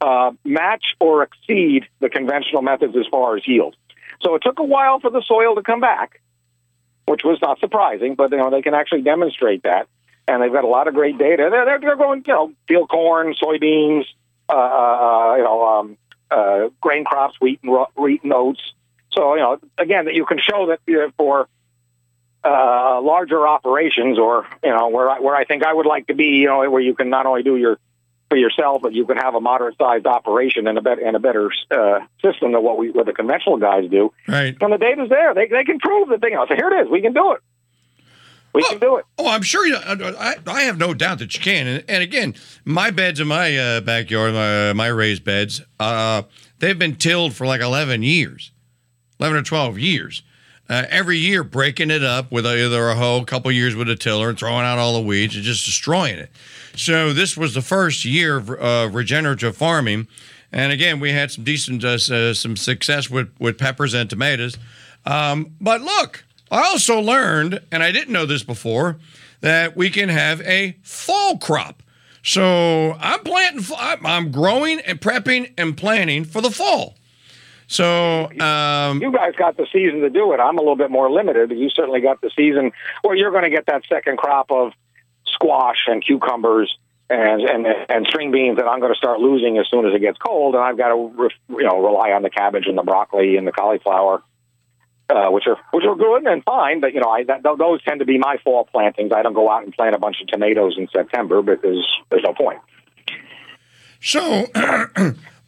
uh, 0.00 0.32
match 0.44 0.84
or 1.00 1.22
exceed 1.22 1.86
the 2.00 2.08
conventional 2.08 2.62
methods 2.62 2.94
as 2.96 3.06
far 3.10 3.36
as 3.36 3.46
yield. 3.46 3.76
So 4.20 4.34
it 4.34 4.42
took 4.42 4.58
a 4.58 4.64
while 4.64 5.00
for 5.00 5.10
the 5.10 5.22
soil 5.22 5.54
to 5.54 5.62
come 5.62 5.80
back, 5.80 6.20
which 7.06 7.22
was 7.24 7.38
not 7.40 7.60
surprising, 7.60 8.14
but 8.14 8.30
you 8.30 8.36
know 8.36 8.50
they 8.50 8.62
can 8.62 8.74
actually 8.74 9.02
demonstrate 9.02 9.62
that, 9.62 9.88
and 10.28 10.42
they've 10.42 10.52
got 10.52 10.64
a 10.64 10.68
lot 10.68 10.88
of 10.88 10.94
great 10.94 11.18
data. 11.18 11.48
They're 11.50 11.64
they're, 11.64 11.80
they're 11.80 11.96
going 11.96 12.24
you 12.26 12.32
know 12.32 12.52
field 12.68 12.88
corn, 12.88 13.34
soybeans, 13.34 14.04
uh, 14.48 14.52
uh, 14.52 15.34
you 15.36 15.44
know 15.44 15.66
um, 15.66 15.96
uh, 16.30 16.68
grain 16.80 17.04
crops, 17.04 17.36
wheat 17.40 17.60
and 17.62 17.72
ro- 17.72 17.90
wheat 17.96 18.22
and 18.22 18.32
oats. 18.32 18.60
So 19.12 19.34
you 19.34 19.40
know 19.40 19.58
again 19.78 20.06
that 20.06 20.14
you 20.14 20.26
can 20.26 20.38
show 20.38 20.66
that 20.68 20.80
you 20.86 20.98
know, 20.98 21.10
for 21.16 21.48
uh, 22.44 23.00
larger 23.00 23.46
operations, 23.46 24.18
or 24.18 24.46
you 24.62 24.70
know 24.70 24.88
where 24.88 25.10
I, 25.10 25.20
where 25.20 25.34
I 25.34 25.44
think 25.44 25.64
I 25.64 25.72
would 25.72 25.86
like 25.86 26.06
to 26.08 26.14
be, 26.14 26.26
you 26.26 26.46
know, 26.46 26.68
where 26.70 26.82
you 26.82 26.94
can 26.94 27.10
not 27.10 27.26
only 27.26 27.42
do 27.42 27.56
your 27.56 27.78
for 28.28 28.36
yourself, 28.36 28.82
but 28.82 28.92
you 28.92 29.06
can 29.06 29.16
have 29.16 29.34
a 29.34 29.40
moderate 29.40 29.76
sized 29.78 30.06
operation 30.06 30.66
and 30.66 30.78
a 30.78 30.82
better 30.82 31.04
and 31.04 31.16
a 31.16 31.20
better 31.20 31.50
uh, 31.70 32.00
system 32.22 32.52
than 32.52 32.62
what 32.62 32.78
we 32.78 32.90
what 32.90 33.06
the 33.06 33.12
conventional 33.12 33.56
guys 33.56 33.88
do. 33.90 34.12
Right. 34.26 34.56
And 34.60 34.72
the 34.72 34.78
data's 34.78 35.08
there; 35.08 35.34
they 35.34 35.46
they 35.46 35.64
can 35.64 35.78
prove 35.78 36.08
the 36.08 36.18
thing. 36.18 36.36
I 36.36 36.46
say, 36.48 36.56
here 36.56 36.70
it 36.70 36.86
is. 36.86 36.90
We 36.90 37.02
can 37.02 37.12
do 37.12 37.32
it. 37.32 37.40
We 38.56 38.62
can 38.62 38.78
do 38.78 38.96
it. 38.96 39.04
Oh, 39.18 39.28
I'm 39.28 39.42
sure 39.42 39.66
you. 39.66 39.76
I, 39.76 40.36
I 40.46 40.62
have 40.62 40.78
no 40.78 40.94
doubt 40.94 41.18
that 41.18 41.34
you 41.34 41.40
can. 41.40 41.66
And, 41.66 41.84
and 41.88 42.02
again, 42.02 42.34
my 42.64 42.90
beds 42.90 43.20
in 43.20 43.28
my 43.28 43.54
uh, 43.54 43.82
backyard, 43.82 44.32
my, 44.32 44.72
my 44.72 44.86
raised 44.86 45.24
beds, 45.24 45.60
uh, 45.78 46.22
they've 46.58 46.78
been 46.78 46.96
tilled 46.96 47.34
for 47.34 47.46
like 47.46 47.60
11 47.60 48.02
years, 48.02 48.52
11 49.20 49.36
or 49.36 49.42
12 49.42 49.78
years. 49.78 50.22
Uh, 50.70 50.84
every 50.88 51.18
year, 51.18 51.44
breaking 51.44 51.90
it 51.90 52.02
up 52.02 52.32
with 52.32 52.46
either 52.46 52.88
a 52.88 52.94
hoe, 52.94 53.20
a 53.20 53.26
couple 53.26 53.52
years 53.52 53.76
with 53.76 53.90
a 53.90 53.94
tiller, 53.94 54.30
and 54.30 54.38
throwing 54.38 54.64
out 54.64 54.78
all 54.78 54.94
the 54.94 55.06
weeds 55.06 55.36
and 55.36 55.44
just 55.44 55.66
destroying 55.66 56.18
it. 56.18 56.30
So 56.74 57.12
this 57.12 57.36
was 57.36 57.52
the 57.52 57.60
first 57.60 58.06
year 58.06 58.38
of 58.38 58.50
uh, 58.50 58.88
regenerative 58.90 59.54
farming, 59.54 60.08
and 60.50 60.72
again, 60.72 60.98
we 60.98 61.12
had 61.12 61.30
some 61.30 61.44
decent, 61.44 61.84
uh, 61.84 61.98
uh, 62.10 62.34
some 62.34 62.56
success 62.56 63.10
with 63.10 63.28
with 63.38 63.58
peppers 63.58 63.94
and 63.94 64.10
tomatoes. 64.10 64.56
Um, 65.04 65.54
but 65.60 65.82
look, 65.82 66.24
I 66.50 66.62
also 66.62 67.00
learned, 67.00 67.60
and 67.72 67.82
I 67.82 67.92
didn't 67.92 68.12
know 68.12 68.26
this 68.26 68.42
before, 68.42 68.98
that 69.40 69.76
we 69.76 69.90
can 69.90 70.08
have 70.08 70.40
a 70.42 70.76
fall 70.82 71.38
crop. 71.38 71.82
So 72.22 72.96
I'm 72.98 73.20
planting, 73.20 73.64
I'm 73.78 74.32
growing 74.32 74.80
and 74.80 75.00
prepping 75.00 75.52
and 75.56 75.76
planning 75.76 76.24
for 76.24 76.40
the 76.40 76.50
fall. 76.50 76.94
So 77.68 78.30
um, 78.40 79.00
You 79.02 79.12
guys 79.12 79.34
got 79.36 79.56
the 79.56 79.66
season 79.72 80.00
to 80.00 80.10
do 80.10 80.32
it. 80.32 80.40
I'm 80.40 80.56
a 80.56 80.60
little 80.60 80.76
bit 80.76 80.90
more 80.90 81.10
limited, 81.10 81.48
but 81.48 81.58
you 81.58 81.68
certainly 81.70 82.00
got 82.00 82.20
the 82.20 82.30
season 82.36 82.72
where 83.02 83.16
you're 83.16 83.30
going 83.32 83.44
to 83.44 83.50
get 83.50 83.66
that 83.66 83.82
second 83.88 84.18
crop 84.18 84.50
of 84.50 84.72
squash 85.24 85.84
and 85.88 86.04
cucumbers 86.04 86.76
and 87.08 87.42
and 87.42 87.66
and 87.88 88.06
string 88.08 88.32
beans 88.32 88.56
that 88.56 88.66
I'm 88.66 88.80
going 88.80 88.92
to 88.92 88.96
start 88.96 89.20
losing 89.20 89.58
as 89.58 89.66
soon 89.70 89.86
as 89.86 89.94
it 89.94 90.00
gets 90.00 90.18
cold, 90.18 90.54
and 90.56 90.64
I've 90.64 90.76
got 90.76 90.88
to 90.88 91.12
re- 91.14 91.30
you 91.50 91.62
know 91.62 91.78
rely 91.80 92.10
on 92.10 92.22
the 92.22 92.30
cabbage 92.30 92.66
and 92.66 92.76
the 92.76 92.82
broccoli 92.82 93.36
and 93.36 93.46
the 93.46 93.52
cauliflower, 93.52 94.22
uh, 95.08 95.28
which 95.28 95.46
are 95.46 95.56
which 95.72 95.84
are 95.84 95.94
good 95.94 96.26
and 96.26 96.42
fine, 96.44 96.80
but 96.80 96.92
you 96.92 97.00
know 97.00 97.08
I 97.08 97.24
that, 97.24 97.42
those 97.42 97.82
tend 97.82 98.00
to 98.00 98.06
be 98.06 98.18
my 98.18 98.36
fall 98.42 98.64
plantings. 98.64 99.12
I 99.12 99.22
don't 99.22 99.34
go 99.34 99.50
out 99.50 99.64
and 99.64 99.72
plant 99.72 99.94
a 99.94 99.98
bunch 99.98 100.20
of 100.20 100.26
tomatoes 100.26 100.76
in 100.78 100.88
September 100.88 101.42
because 101.42 101.84
there's 102.10 102.24
no 102.24 102.34
point. 102.34 102.58
So, 104.00 104.46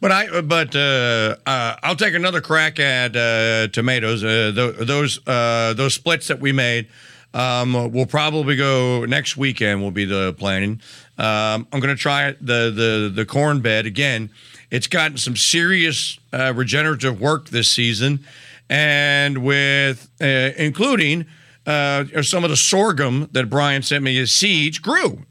but 0.01 0.11
I, 0.11 0.41
but 0.41 0.75
uh, 0.75 1.35
uh, 1.45 1.75
I'll 1.83 1.95
take 1.95 2.13
another 2.13 2.41
crack 2.41 2.79
at 2.79 3.15
uh, 3.15 3.67
tomatoes. 3.67 4.23
Uh, 4.23 4.51
th- 4.55 4.87
those 4.87 5.19
those 5.25 5.93
splits 5.93 6.27
that 6.27 6.39
we 6.39 6.51
made, 6.51 6.87
um, 7.33 7.91
will 7.91 8.05
probably 8.05 8.55
go 8.55 9.05
next 9.05 9.37
weekend. 9.37 9.81
Will 9.81 9.91
be 9.91 10.05
the 10.05 10.33
planning. 10.37 10.81
Um, 11.17 11.67
I'm 11.73 11.79
going 11.79 11.95
to 11.95 12.01
try 12.01 12.31
the 12.41 12.71
the 12.71 13.11
the 13.13 13.25
corn 13.25 13.59
bed 13.59 13.85
again. 13.85 14.29
It's 14.71 14.87
gotten 14.87 15.17
some 15.17 15.35
serious 15.35 16.19
regenerative 16.31 17.19
work 17.19 17.49
this 17.49 17.69
season, 17.69 18.19
and 18.69 19.43
with 19.43 20.09
uh, 20.21 20.51
including 20.57 21.25
uh, 21.65 22.05
some 22.21 22.43
of 22.43 22.49
the 22.49 22.57
sorghum 22.57 23.29
that 23.31 23.49
Brian 23.49 23.81
sent 23.81 24.03
me 24.03 24.17
as 24.19 24.31
seeds 24.31 24.79
grew. 24.79 25.25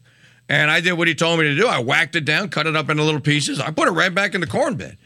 And 0.49 0.71
I 0.71 0.81
did 0.81 0.93
what 0.93 1.09
he 1.09 1.15
told 1.15 1.39
me 1.39 1.45
to 1.47 1.55
do. 1.55 1.67
I 1.67 1.79
whacked 1.79 2.17
it 2.17 2.25
down, 2.25 2.49
cut 2.49 2.67
it 2.67 2.75
up 2.75 2.89
into 2.89 3.03
little 3.03 3.21
pieces. 3.21 3.61
I 3.61 3.71
put 3.71 3.89
it 3.89 3.93
right 3.93 4.15
back 4.15 4.35
in 4.35 4.41
the 4.41 4.47
corn 4.47 4.77
bed. 4.77 4.97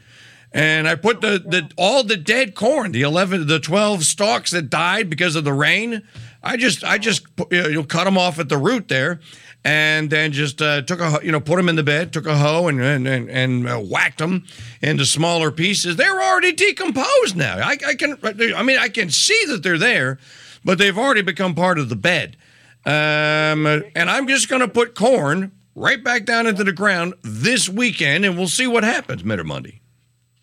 And 0.53 0.87
I 0.87 0.97
put 0.97 1.23
the, 1.23 1.43
the 1.45 1.71
all 1.77 2.05
the 2.05 2.17
dead 2.17 2.55
corn, 2.55 2.93
the 2.93 3.03
11 3.03 3.47
the 3.47 3.59
12 3.59 4.05
stalks 4.05 4.51
that 4.51 4.69
died 4.69 5.09
because 5.09 5.35
of 5.35 5.45
the 5.45 5.53
rain. 5.53 6.03
I 6.43 6.59
just 6.59 6.85
I 6.85 6.99
just 6.99 7.23
you 7.51 7.63
know, 7.63 7.69
you'll 7.69 7.85
cut 7.85 8.05
them 8.05 8.19
off 8.19 8.39
at 8.39 8.51
the 8.51 8.59
root 8.59 8.89
there 8.89 9.21
and 9.65 10.11
then 10.11 10.33
just 10.33 10.61
uh, 10.61 10.83
took 10.83 11.01
a 11.01 11.21
you 11.23 11.31
know 11.31 11.41
put 11.41 11.57
them 11.57 11.69
in 11.69 11.77
the 11.77 11.83
bed, 11.83 12.13
took 12.13 12.27
a 12.27 12.37
hoe 12.37 12.69
and 12.69 12.81
and 12.81 13.07
and, 13.07 13.31
and 13.31 13.69
uh, 13.69 13.79
whacked 13.79 14.19
them 14.19 14.45
into 14.81 15.05
smaller 15.07 15.51
pieces. 15.51 15.97
They're 15.97 16.21
already 16.21 16.53
decomposed 16.53 17.37
now. 17.37 17.59
I, 17.59 17.77
I 17.87 17.95
can 17.95 18.19
I 18.23 18.63
mean 18.63 18.79
I 18.79 18.89
can 18.89 19.11
see 19.11 19.45
that 19.49 19.63
they're 19.63 19.79
there, 19.79 20.19
but 20.65 20.79
they've 20.79 20.99
already 20.99 21.23
become 21.23 21.55
part 21.55 21.79
of 21.79 21.89
the 21.89 21.97
bed. 21.97 22.37
Um, 22.85 23.67
and 23.95 24.11
I'm 24.11 24.27
just 24.27 24.49
going 24.49 24.61
to 24.61 24.67
put 24.67 24.97
corn 24.97 25.53
right 25.77 26.03
back 26.03 26.25
down 26.25 26.49
into 26.49 26.65
the 26.65 26.73
ground 26.73 27.15
this 27.23 27.69
weekend, 27.69 28.25
and 28.25 28.37
we'll 28.37 28.49
see 28.49 28.67
what 28.67 28.83
happens, 28.83 29.25
Mitter 29.25 29.45
Monday. 29.45 29.81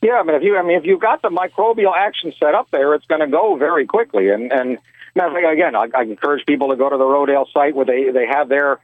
Yeah, 0.02 0.14
I 0.14 0.24
mean, 0.24 0.36
if 0.36 0.44
you, 0.44 0.58
I 0.58 0.64
mean, 0.64 0.78
if 0.78 0.86
you've 0.86 1.02
got 1.02 1.22
the 1.22 1.30
microbial 1.30 1.94
action 1.94 2.34
set 2.40 2.56
up 2.56 2.72
there, 2.72 2.94
it's 2.94 3.06
going 3.08 3.20
to 3.20 3.28
go 3.28 3.58
very 3.58 3.86
quickly. 3.86 4.30
And 4.30 4.52
and 4.54 4.78
again, 5.16 5.76
I, 5.76 5.88
I 5.94 6.04
encourage 6.04 6.46
people 6.46 6.70
to 6.70 6.78
go 6.78 6.90
to 6.90 6.96
the 6.96 7.04
Rodale 7.04 7.52
site 7.52 7.76
where 7.76 7.86
they 7.86 8.10
they 8.10 8.26
have 8.26 8.48
their 8.48 8.80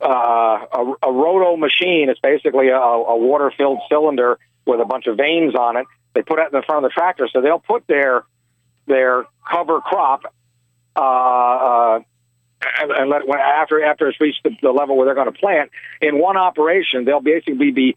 uh, 0.00 0.66
a, 0.72 0.94
a 1.02 1.12
roto 1.12 1.56
machine. 1.56 2.08
It's 2.08 2.20
basically 2.20 2.68
a, 2.68 2.76
a 2.76 3.16
water 3.16 3.52
filled 3.56 3.80
cylinder 3.88 4.38
with 4.66 4.80
a 4.80 4.84
bunch 4.84 5.06
of 5.06 5.16
vanes 5.16 5.54
on 5.54 5.76
it. 5.76 5.86
They 6.14 6.22
put 6.22 6.38
it 6.38 6.52
in 6.52 6.58
the 6.58 6.62
front 6.62 6.84
of 6.84 6.90
the 6.90 6.94
tractor, 6.94 7.28
so 7.32 7.40
they'll 7.40 7.58
put 7.58 7.86
their 7.86 8.24
their 8.86 9.24
cover 9.50 9.80
crop 9.80 10.22
uh, 10.94 11.00
uh, 11.00 12.00
and, 12.80 12.90
and 12.90 13.10
let 13.10 13.26
when, 13.26 13.38
after 13.38 13.84
after 13.84 14.08
it's 14.08 14.20
reached 14.20 14.42
the, 14.44 14.56
the 14.62 14.70
level 14.70 14.96
where 14.96 15.06
they're 15.06 15.14
going 15.14 15.32
to 15.32 15.38
plant 15.38 15.70
in 16.00 16.18
one 16.18 16.36
operation. 16.36 17.04
They'll 17.04 17.20
basically 17.20 17.70
be 17.70 17.96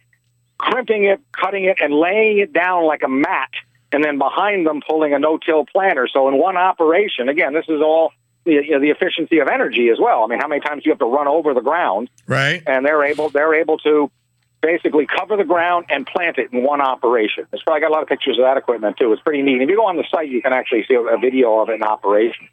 crimping 0.58 1.06
it, 1.06 1.22
cutting 1.32 1.64
it, 1.66 1.78
and 1.82 1.94
laying 1.94 2.40
it 2.40 2.52
down 2.52 2.86
like 2.86 3.02
a 3.04 3.08
mat, 3.08 3.50
and 3.92 4.04
then 4.04 4.18
behind 4.18 4.68
them 4.68 4.82
pulling 4.88 5.14
a 5.14 5.20
no-till 5.20 5.66
planter. 5.66 6.08
So 6.12 6.28
in 6.28 6.38
one 6.38 6.58
operation, 6.58 7.30
again, 7.30 7.54
this 7.54 7.66
is 7.70 7.82
all 7.82 8.12
the, 8.50 8.66
you 8.66 8.72
know, 8.72 8.80
the 8.80 8.90
efficiency 8.90 9.40
of 9.40 9.48
energy 9.48 9.90
as 9.90 9.98
well. 10.00 10.24
I 10.24 10.28
mean, 10.28 10.40
how 10.40 10.48
many 10.48 10.62
times 10.62 10.84
do 10.84 10.90
you 10.90 10.92
have 10.92 11.00
to 11.00 11.06
run 11.06 11.28
over 11.28 11.54
the 11.54 11.62
ground? 11.62 12.10
Right. 12.28 12.62
and 12.68 12.86
they're 12.86 13.04
able 13.04 13.30
they're 13.30 13.54
able 13.56 13.78
to 13.80 14.12
basically 14.62 15.08
cover 15.08 15.38
the 15.38 15.46
ground 15.46 15.86
and 15.90 16.06
plant 16.06 16.38
it 16.38 16.52
in 16.52 16.64
one 16.64 16.82
operation. 16.82 17.46
It's 17.54 17.64
probably 17.64 17.82
got 17.82 17.92
a 17.92 17.94
lot 17.94 18.04
of 18.04 18.10
pictures 18.10 18.38
of 18.38 18.44
that 18.44 18.58
equipment 18.58 18.98
too. 18.98 19.12
It's 19.14 19.22
pretty 19.22 19.42
neat. 19.42 19.62
If 19.62 19.70
you 19.70 19.76
go 19.76 19.88
on 19.88 19.98
the 19.98 20.04
site, 20.10 20.30
you 20.30 20.42
can 20.42 20.54
actually 20.54 20.84
see 20.88 20.96
a, 20.96 21.02
a 21.02 21.18
video 21.18 21.60
of 21.60 21.70
it 21.70 21.74
in 21.74 21.84
operation. 21.84 22.50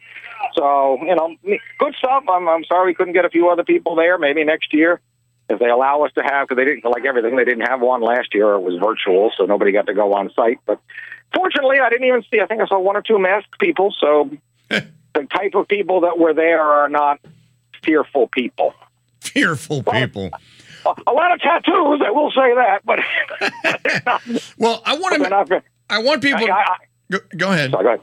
So 0.55 0.97
you 1.03 1.15
know, 1.15 1.35
good 1.79 1.95
stuff. 1.97 2.23
I'm 2.29 2.47
I'm 2.47 2.63
sorry 2.65 2.87
we 2.87 2.95
couldn't 2.95 3.13
get 3.13 3.25
a 3.25 3.29
few 3.29 3.49
other 3.49 3.63
people 3.63 3.95
there. 3.95 4.17
Maybe 4.17 4.43
next 4.43 4.73
year. 4.73 5.01
If 5.49 5.59
they 5.59 5.69
allow 5.69 6.03
us 6.03 6.11
to 6.15 6.23
have, 6.23 6.45
because 6.45 6.57
they 6.57 6.65
didn't 6.65 6.83
like 6.83 7.05
everything, 7.05 7.37
they 7.37 7.45
didn't 7.45 7.67
have 7.69 7.79
one 7.79 8.01
last 8.01 8.35
year. 8.35 8.55
It 8.55 8.59
was 8.59 8.75
virtual, 8.83 9.31
so 9.37 9.45
nobody 9.45 9.71
got 9.71 9.87
to 9.87 9.93
go 9.93 10.13
on 10.13 10.29
site. 10.35 10.59
But 10.65 10.81
fortunately, 11.33 11.79
I 11.79 11.89
didn't 11.89 12.05
even 12.05 12.21
see. 12.29 12.41
I 12.41 12.47
think 12.47 12.61
I 12.61 12.67
saw 12.67 12.77
one 12.79 12.97
or 12.97 13.01
two 13.01 13.17
masked 13.17 13.57
people. 13.57 13.95
So 13.97 14.29
the 15.17 15.27
type 15.27 15.55
of 15.55 15.67
people 15.67 16.01
that 16.01 16.19
were 16.19 16.33
there 16.33 16.61
are 16.61 16.89
not 16.89 17.19
fearful 17.83 18.27
people. 18.27 18.73
Fearful 19.21 19.83
people. 19.83 20.29
A, 20.85 20.93
a 21.07 21.11
lot 21.11 21.33
of 21.33 21.39
tattoos, 21.41 22.01
I 22.05 22.11
will 22.11 22.31
say 22.31 22.53
that, 22.55 22.81
but 22.85 22.99
not, 24.05 24.21
Well, 24.57 24.81
I 24.85 24.97
want 24.97 25.15
to. 25.15 25.29
not, 25.29 25.63
I 25.89 25.99
want 25.99 26.21
people. 26.21 26.45
I, 26.45 26.51
I, 26.51 26.75
Go, 27.11 27.19
go 27.35 27.51
ahead. 27.51 27.71
sorry, 27.71 27.83
go 27.83 27.89
ahead. 27.89 28.01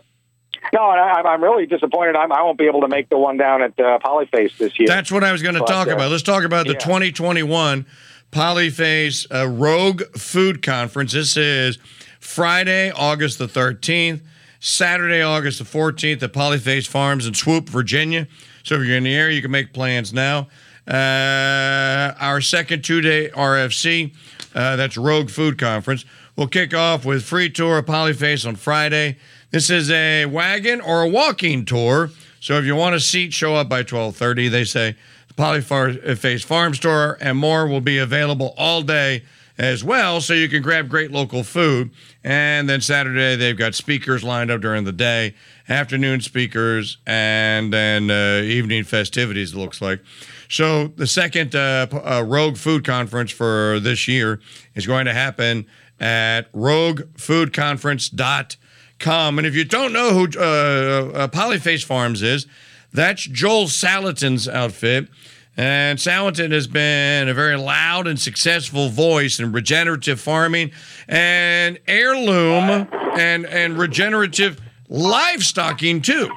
No, 0.72 0.80
I, 0.80 1.20
I'm 1.20 1.42
really 1.42 1.66
disappointed. 1.66 2.16
I'm, 2.16 2.32
I 2.32 2.42
won't 2.42 2.58
be 2.58 2.66
able 2.66 2.80
to 2.80 2.88
make 2.88 3.10
the 3.10 3.18
one 3.18 3.36
down 3.36 3.62
at 3.62 3.78
uh, 3.78 3.98
Polyface 4.02 4.56
this 4.56 4.78
year. 4.78 4.88
That's 4.88 5.12
what 5.12 5.22
I 5.22 5.30
was 5.30 5.42
going 5.42 5.54
to 5.54 5.60
talk 5.60 5.88
uh, 5.88 5.92
about. 5.92 6.10
Let's 6.10 6.22
talk 6.22 6.44
about 6.44 6.66
the 6.66 6.72
yeah. 6.72 6.78
2021 6.78 7.86
Polyface 8.32 9.26
uh, 9.30 9.46
Rogue 9.46 10.02
Food 10.16 10.62
Conference. 10.62 11.12
This 11.12 11.36
is 11.36 11.78
Friday, 12.18 12.90
August 12.90 13.38
the 13.38 13.46
13th, 13.46 14.22
Saturday, 14.64 15.20
August 15.20 15.58
the 15.58 15.64
14th 15.66 16.22
at 16.22 16.32
Polyface 16.32 16.88
Farms 16.88 17.26
in 17.26 17.34
Swoope, 17.34 17.68
Virginia. 17.68 18.26
So 18.62 18.76
if 18.76 18.86
you're 18.86 18.96
in 18.96 19.04
the 19.04 19.14
area, 19.14 19.36
you 19.36 19.42
can 19.42 19.50
make 19.50 19.74
plans 19.74 20.10
now. 20.10 20.48
Uh, 20.88 22.14
our 22.18 22.40
second 22.40 22.82
two 22.82 23.02
day 23.02 23.28
RFC, 23.28 24.14
uh, 24.54 24.76
that's 24.76 24.96
Rogue 24.96 25.28
Food 25.28 25.58
Conference, 25.58 26.06
will 26.34 26.46
kick 26.46 26.72
off 26.72 27.04
with 27.04 27.24
free 27.24 27.50
tour 27.50 27.76
of 27.76 27.84
Polyface 27.84 28.48
on 28.48 28.56
Friday. 28.56 29.18
This 29.50 29.68
is 29.68 29.90
a 29.90 30.24
wagon 30.24 30.80
or 30.80 31.02
a 31.02 31.08
walking 31.08 31.66
tour. 31.66 32.08
So 32.40 32.54
if 32.54 32.64
you 32.64 32.74
want 32.74 32.94
a 32.94 33.00
seat, 33.00 33.34
show 33.34 33.56
up 33.56 33.68
by 33.68 33.80
1230. 33.80 34.48
They 34.48 34.64
say 34.64 34.96
the 35.28 35.34
Polyface 35.34 36.42
Farm 36.42 36.72
Store 36.72 37.18
and 37.20 37.36
more 37.36 37.66
will 37.66 37.82
be 37.82 37.98
available 37.98 38.54
all 38.56 38.80
day 38.80 39.24
as 39.56 39.84
well, 39.84 40.20
so 40.20 40.34
you 40.34 40.48
can 40.48 40.62
grab 40.62 40.88
great 40.88 41.12
local 41.12 41.44
food. 41.44 41.90
And 42.24 42.68
then 42.68 42.80
Saturday, 42.80 43.36
they've 43.36 43.56
got 43.56 43.74
speakers 43.74 44.24
lined 44.24 44.50
up 44.50 44.60
during 44.60 44.82
the 44.84 44.92
day, 44.92 45.34
afternoon 45.68 46.20
speakers, 46.20 46.98
and 47.06 47.72
then 47.72 48.10
uh, 48.10 48.42
evening 48.44 48.82
festivities, 48.84 49.52
it 49.52 49.56
looks 49.56 49.80
like. 49.80 50.00
So 50.48 50.88
the 50.88 51.06
second 51.06 51.54
uh, 51.54 51.86
uh, 51.92 52.24
Rogue 52.26 52.56
Food 52.56 52.84
Conference 52.84 53.30
for 53.30 53.78
this 53.80 54.08
year 54.08 54.40
is 54.74 54.86
going 54.86 55.04
to 55.06 55.14
happen 55.14 55.66
at 56.00 56.50
roguefoodconference.com. 56.52 59.38
And 59.38 59.46
if 59.46 59.54
you 59.54 59.64
don't 59.64 59.92
know 59.92 60.10
who 60.10 60.24
uh, 60.36 61.12
uh, 61.14 61.28
Polyface 61.28 61.84
Farms 61.84 62.22
is, 62.22 62.48
that's 62.92 63.22
Joel 63.24 63.66
Salatin's 63.66 64.48
outfit. 64.48 65.08
And 65.56 65.98
Salatin 65.98 66.50
has 66.50 66.66
been 66.66 67.28
a 67.28 67.34
very 67.34 67.56
loud 67.56 68.06
and 68.08 68.18
successful 68.18 68.88
voice 68.88 69.38
in 69.38 69.52
regenerative 69.52 70.20
farming 70.20 70.72
and 71.06 71.78
heirloom 71.86 72.88
and, 73.16 73.46
and 73.46 73.78
regenerative 73.78 74.60
livestocking, 74.90 76.02
too. 76.02 76.28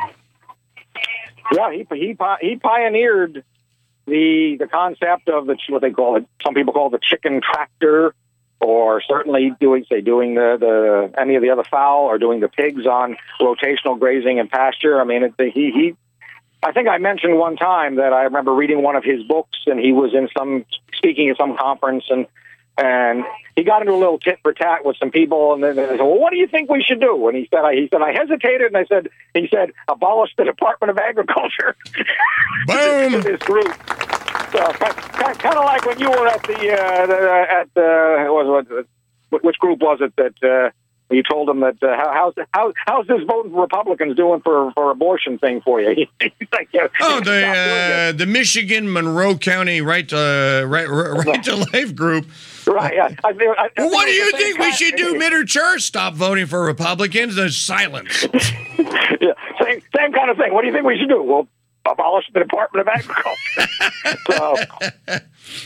yeah, 1.51 1.71
he 1.71 1.87
he 1.91 2.15
he 2.41 2.55
pioneered 2.57 3.43
the 4.05 4.57
the 4.59 4.67
concept 4.67 5.29
of 5.29 5.47
the 5.47 5.57
what 5.69 5.81
they 5.81 5.91
call 5.91 6.17
it. 6.17 6.27
Some 6.43 6.53
people 6.53 6.73
call 6.73 6.87
it 6.87 6.91
the 6.91 6.99
chicken 7.01 7.41
tractor, 7.41 8.13
or 8.59 9.01
certainly 9.01 9.51
doing 9.59 9.85
say 9.89 10.01
doing 10.01 10.35
the 10.35 10.57
the 10.59 11.19
any 11.19 11.35
of 11.35 11.41
the 11.41 11.49
other 11.49 11.63
fowl 11.63 12.05
or 12.05 12.17
doing 12.17 12.39
the 12.39 12.47
pigs 12.47 12.85
on 12.85 13.17
rotational 13.41 13.99
grazing 13.99 14.39
and 14.39 14.49
pasture. 14.49 14.99
I 14.99 15.03
mean, 15.03 15.23
it, 15.23 15.33
he 15.37 15.71
he. 15.71 15.95
I 16.67 16.73
think 16.73 16.89
I 16.89 16.97
mentioned 16.97 17.37
one 17.37 17.55
time 17.55 17.95
that 17.95 18.11
I 18.11 18.23
remember 18.23 18.53
reading 18.53 18.83
one 18.83 18.97
of 18.97 19.03
his 19.05 19.23
books, 19.23 19.57
and 19.67 19.79
he 19.79 19.93
was 19.93 20.13
in 20.13 20.27
some 20.37 20.65
speaking 20.93 21.29
at 21.29 21.37
some 21.37 21.55
conference, 21.55 22.03
and 22.09 22.27
and 22.77 23.23
he 23.55 23.63
got 23.63 23.81
into 23.81 23.93
a 23.93 23.97
little 23.97 24.19
tit 24.19 24.39
for 24.43 24.51
tat 24.51 24.83
with 24.83 24.97
some 24.97 25.09
people, 25.09 25.53
and 25.53 25.63
then 25.63 25.77
they 25.77 25.87
said, 25.87 25.99
"Well, 25.99 26.19
what 26.19 26.31
do 26.31 26.37
you 26.37 26.45
think 26.45 26.69
we 26.69 26.83
should 26.83 26.99
do?" 26.99 27.25
And 27.29 27.37
he 27.37 27.47
said, 27.49 27.61
"I 27.63 27.73
he 27.73 27.87
said 27.89 28.01
I 28.01 28.11
hesitated, 28.11 28.67
and 28.67 28.75
I 28.75 28.83
said 28.83 29.07
he 29.33 29.47
said 29.47 29.71
abolish 29.87 30.31
the 30.37 30.43
Department 30.43 30.91
of 30.91 30.97
Agriculture." 30.97 31.77
Boom! 32.67 33.21
this 33.21 33.41
group. 33.43 33.73
So 34.51 34.59
kind, 34.73 35.55
of 35.55 35.63
like 35.63 35.85
when 35.85 35.99
you 35.99 36.09
were 36.09 36.27
at 36.27 36.43
the, 36.43 36.73
uh, 36.73 37.05
the 37.07 37.45
at 37.49 37.73
the 37.75 38.27
what 38.29 38.45
was 38.45 38.85
what, 39.29 39.43
which 39.43 39.57
group 39.59 39.79
was 39.79 39.99
it 40.01 40.13
that 40.17 40.43
uh, 40.43 40.69
you 41.09 41.23
told 41.23 41.47
them 41.47 41.61
that 41.61 41.81
uh, 41.81 41.95
how, 41.95 42.11
how's 42.13 42.45
how, 42.53 42.73
how's 42.85 43.07
this 43.07 43.21
voting 43.27 43.51
for 43.51 43.61
Republicans 43.61 44.15
doing 44.15 44.41
for 44.41 44.71
for 44.73 44.91
abortion 44.91 45.37
thing 45.37 45.61
for 45.61 45.79
you? 45.81 46.07
He's 46.19 46.31
like, 46.51 46.69
yeah, 46.73 46.87
Oh, 47.01 47.21
the 47.21 47.47
uh, 47.47 48.11
the 48.11 48.25
Michigan 48.25 48.91
Monroe 48.91 49.37
County 49.37 49.81
right 49.81 50.07
to 50.09 50.65
right 50.67 50.87
right 50.87 51.43
to 51.43 51.55
life 51.55 51.95
group. 51.95 52.27
right? 52.65 52.93
Yeah. 52.95 53.09
I, 53.23 53.29
I, 53.29 53.31
I 53.31 53.69
Well, 53.77 53.89
what 53.91 54.05
do 54.05 54.11
you 54.11 54.31
think 54.33 54.59
we 54.59 54.71
should 54.73 54.95
do, 54.95 55.17
Mitter 55.17 55.45
Church? 55.45 55.83
Stop 55.83 56.13
voting 56.13 56.45
for 56.45 56.63
Republicans. 56.63 57.35
There's 57.35 57.57
silence. 57.57 58.23
yeah, 59.21 59.33
same 59.61 59.81
same 59.95 60.11
kind 60.13 60.29
of 60.29 60.37
thing. 60.37 60.53
What 60.53 60.61
do 60.61 60.67
you 60.67 60.73
think 60.73 60.85
we 60.85 60.97
should 60.97 61.09
do? 61.09 61.23
Well, 61.23 61.47
abolish 61.91 62.25
the 62.33 62.39
Department 62.39 62.87
of 62.87 62.93
Agriculture. 62.93 63.67
so, 64.31 64.55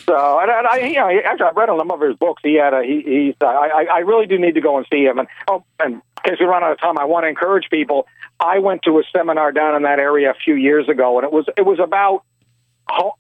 so 0.05 0.39
and, 0.39 0.51
and 0.51 0.67
I, 0.67 0.79
you 0.79 0.95
know, 0.95 1.10
after 1.10 1.45
I've 1.45 1.55
read 1.55 1.69
some 1.69 1.91
of 1.91 2.01
his 2.01 2.15
books, 2.15 2.41
he 2.43 2.55
had 2.55 2.73
a 2.73 2.84
he. 2.84 3.01
He's, 3.05 3.36
I, 3.41 3.45
I 3.45 3.86
I 3.95 3.99
really 3.99 4.27
do 4.27 4.38
need 4.38 4.55
to 4.55 4.62
go 4.62 4.77
and 4.77 4.86
see 4.91 5.03
him. 5.03 5.19
And 5.19 5.27
oh, 5.47 5.63
and 5.79 5.95
in 5.95 6.01
case 6.23 6.39
we 6.39 6.45
run 6.45 6.63
out 6.63 6.71
of 6.71 6.79
time, 6.79 6.97
I 6.97 7.05
want 7.05 7.23
to 7.23 7.27
encourage 7.27 7.69
people. 7.69 8.07
I 8.39 8.60
went 8.60 8.84
to 8.84 8.99
a 8.99 9.03
seminar 9.15 9.51
down 9.51 9.75
in 9.75 9.84
that 9.84 9.99
area 9.99 10.31
a 10.31 10.36
few 10.36 10.55
years 10.55 10.89
ago, 10.89 11.17
and 11.17 11.25
it 11.25 11.31
was 11.31 11.45
it 11.57 11.65
was 11.65 11.79
about 11.79 12.23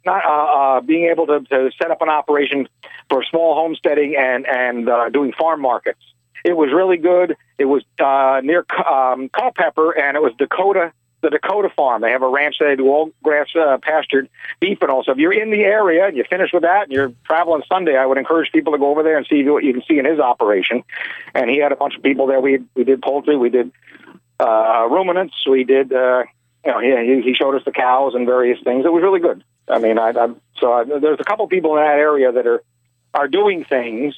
not 0.05 0.25
uh, 0.25 0.77
uh, 0.77 0.81
being 0.81 1.09
able 1.09 1.27
to, 1.27 1.41
to 1.41 1.71
set 1.81 1.91
up 1.91 2.01
an 2.01 2.09
operation 2.09 2.67
for 3.09 3.23
small 3.23 3.55
homesteading 3.55 4.15
and 4.17 4.45
and 4.47 4.89
uh, 4.89 5.09
doing 5.09 5.33
farm 5.33 5.61
markets. 5.61 6.01
It 6.43 6.57
was 6.57 6.71
really 6.73 6.97
good. 6.97 7.35
It 7.57 7.65
was 7.65 7.83
uh, 7.99 8.41
near 8.43 8.65
um, 8.83 9.29
Culpeper, 9.29 9.91
and 9.91 10.17
it 10.17 10.21
was 10.21 10.33
Dakota, 10.37 10.91
the 11.21 11.29
Dakota 11.29 11.69
farm. 11.75 12.01
They 12.01 12.11
have 12.11 12.23
a 12.23 12.27
ranch 12.27 12.55
they 12.59 12.75
do 12.75 12.87
all 12.87 13.11
grass 13.23 13.47
uh, 13.55 13.77
pastured 13.81 14.27
beef 14.59 14.79
and 14.81 14.89
all. 14.89 15.03
So 15.03 15.11
if 15.11 15.17
you're 15.17 15.33
in 15.33 15.51
the 15.51 15.61
area 15.61 16.07
and 16.07 16.17
you 16.17 16.23
finish 16.29 16.51
with 16.51 16.63
that 16.63 16.83
and 16.83 16.91
you're 16.91 17.13
traveling 17.25 17.61
Sunday, 17.69 17.95
I 17.95 18.05
would 18.05 18.17
encourage 18.17 18.51
people 18.51 18.73
to 18.73 18.79
go 18.79 18.89
over 18.89 19.03
there 19.03 19.17
and 19.17 19.27
see 19.27 19.43
what 19.43 19.63
you 19.63 19.73
can 19.73 19.83
see 19.87 19.99
in 19.99 20.05
his 20.05 20.19
operation. 20.19 20.83
And 21.35 21.49
he 21.49 21.57
had 21.59 21.71
a 21.71 21.75
bunch 21.75 21.95
of 21.95 22.03
people 22.03 22.25
there. 22.27 22.41
We 22.41 22.59
we 22.75 22.83
did 22.83 23.01
poultry, 23.01 23.37
we 23.37 23.49
did 23.49 23.71
uh, 24.39 24.87
ruminants, 24.89 25.35
we 25.47 25.63
did. 25.63 25.93
Uh, 25.93 26.23
you 26.65 26.71
know, 26.71 26.79
he 26.79 27.21
he 27.23 27.33
showed 27.33 27.55
us 27.55 27.63
the 27.65 27.71
cows 27.71 28.13
and 28.15 28.25
various 28.25 28.59
things. 28.63 28.85
It 28.85 28.91
was 28.91 29.01
really 29.03 29.19
good. 29.19 29.43
I 29.67 29.79
mean, 29.79 29.97
I, 29.99 30.09
I 30.09 30.29
so 30.59 30.73
I, 30.73 30.83
there's 30.83 31.19
a 31.19 31.23
couple 31.23 31.47
people 31.47 31.77
in 31.77 31.83
that 31.83 31.97
area 31.97 32.31
that 32.31 32.47
are 32.47 32.63
are 33.13 33.27
doing 33.27 33.63
things. 33.63 34.15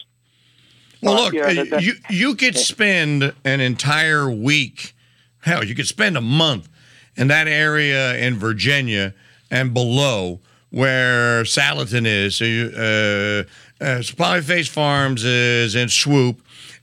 Well, 1.01 1.17
Uh, 1.17 1.21
look, 1.23 1.33
that- 1.33 1.69
that- 1.69 1.83
you 1.83 1.93
you 2.09 2.35
could 2.35 2.57
spend 2.57 3.33
an 3.43 3.59
entire 3.59 4.31
week, 4.31 4.93
hell, 5.41 5.63
you 5.63 5.75
could 5.75 5.87
spend 5.87 6.15
a 6.17 6.21
month 6.21 6.69
in 7.15 7.27
that 7.27 7.47
area 7.47 8.15
in 8.17 8.37
Virginia 8.37 9.13
and 9.51 9.73
below 9.73 10.39
where 10.71 11.43
Salatin 11.43 12.05
is. 12.07 12.35
So, 12.35 12.45
you, 12.45 12.71
uh, 12.75 13.43
uh, 13.83 14.41
Face 14.41 14.67
Farms 14.67 15.23
is 15.23 15.75
in 15.75 15.87
Swoope. 15.87 16.37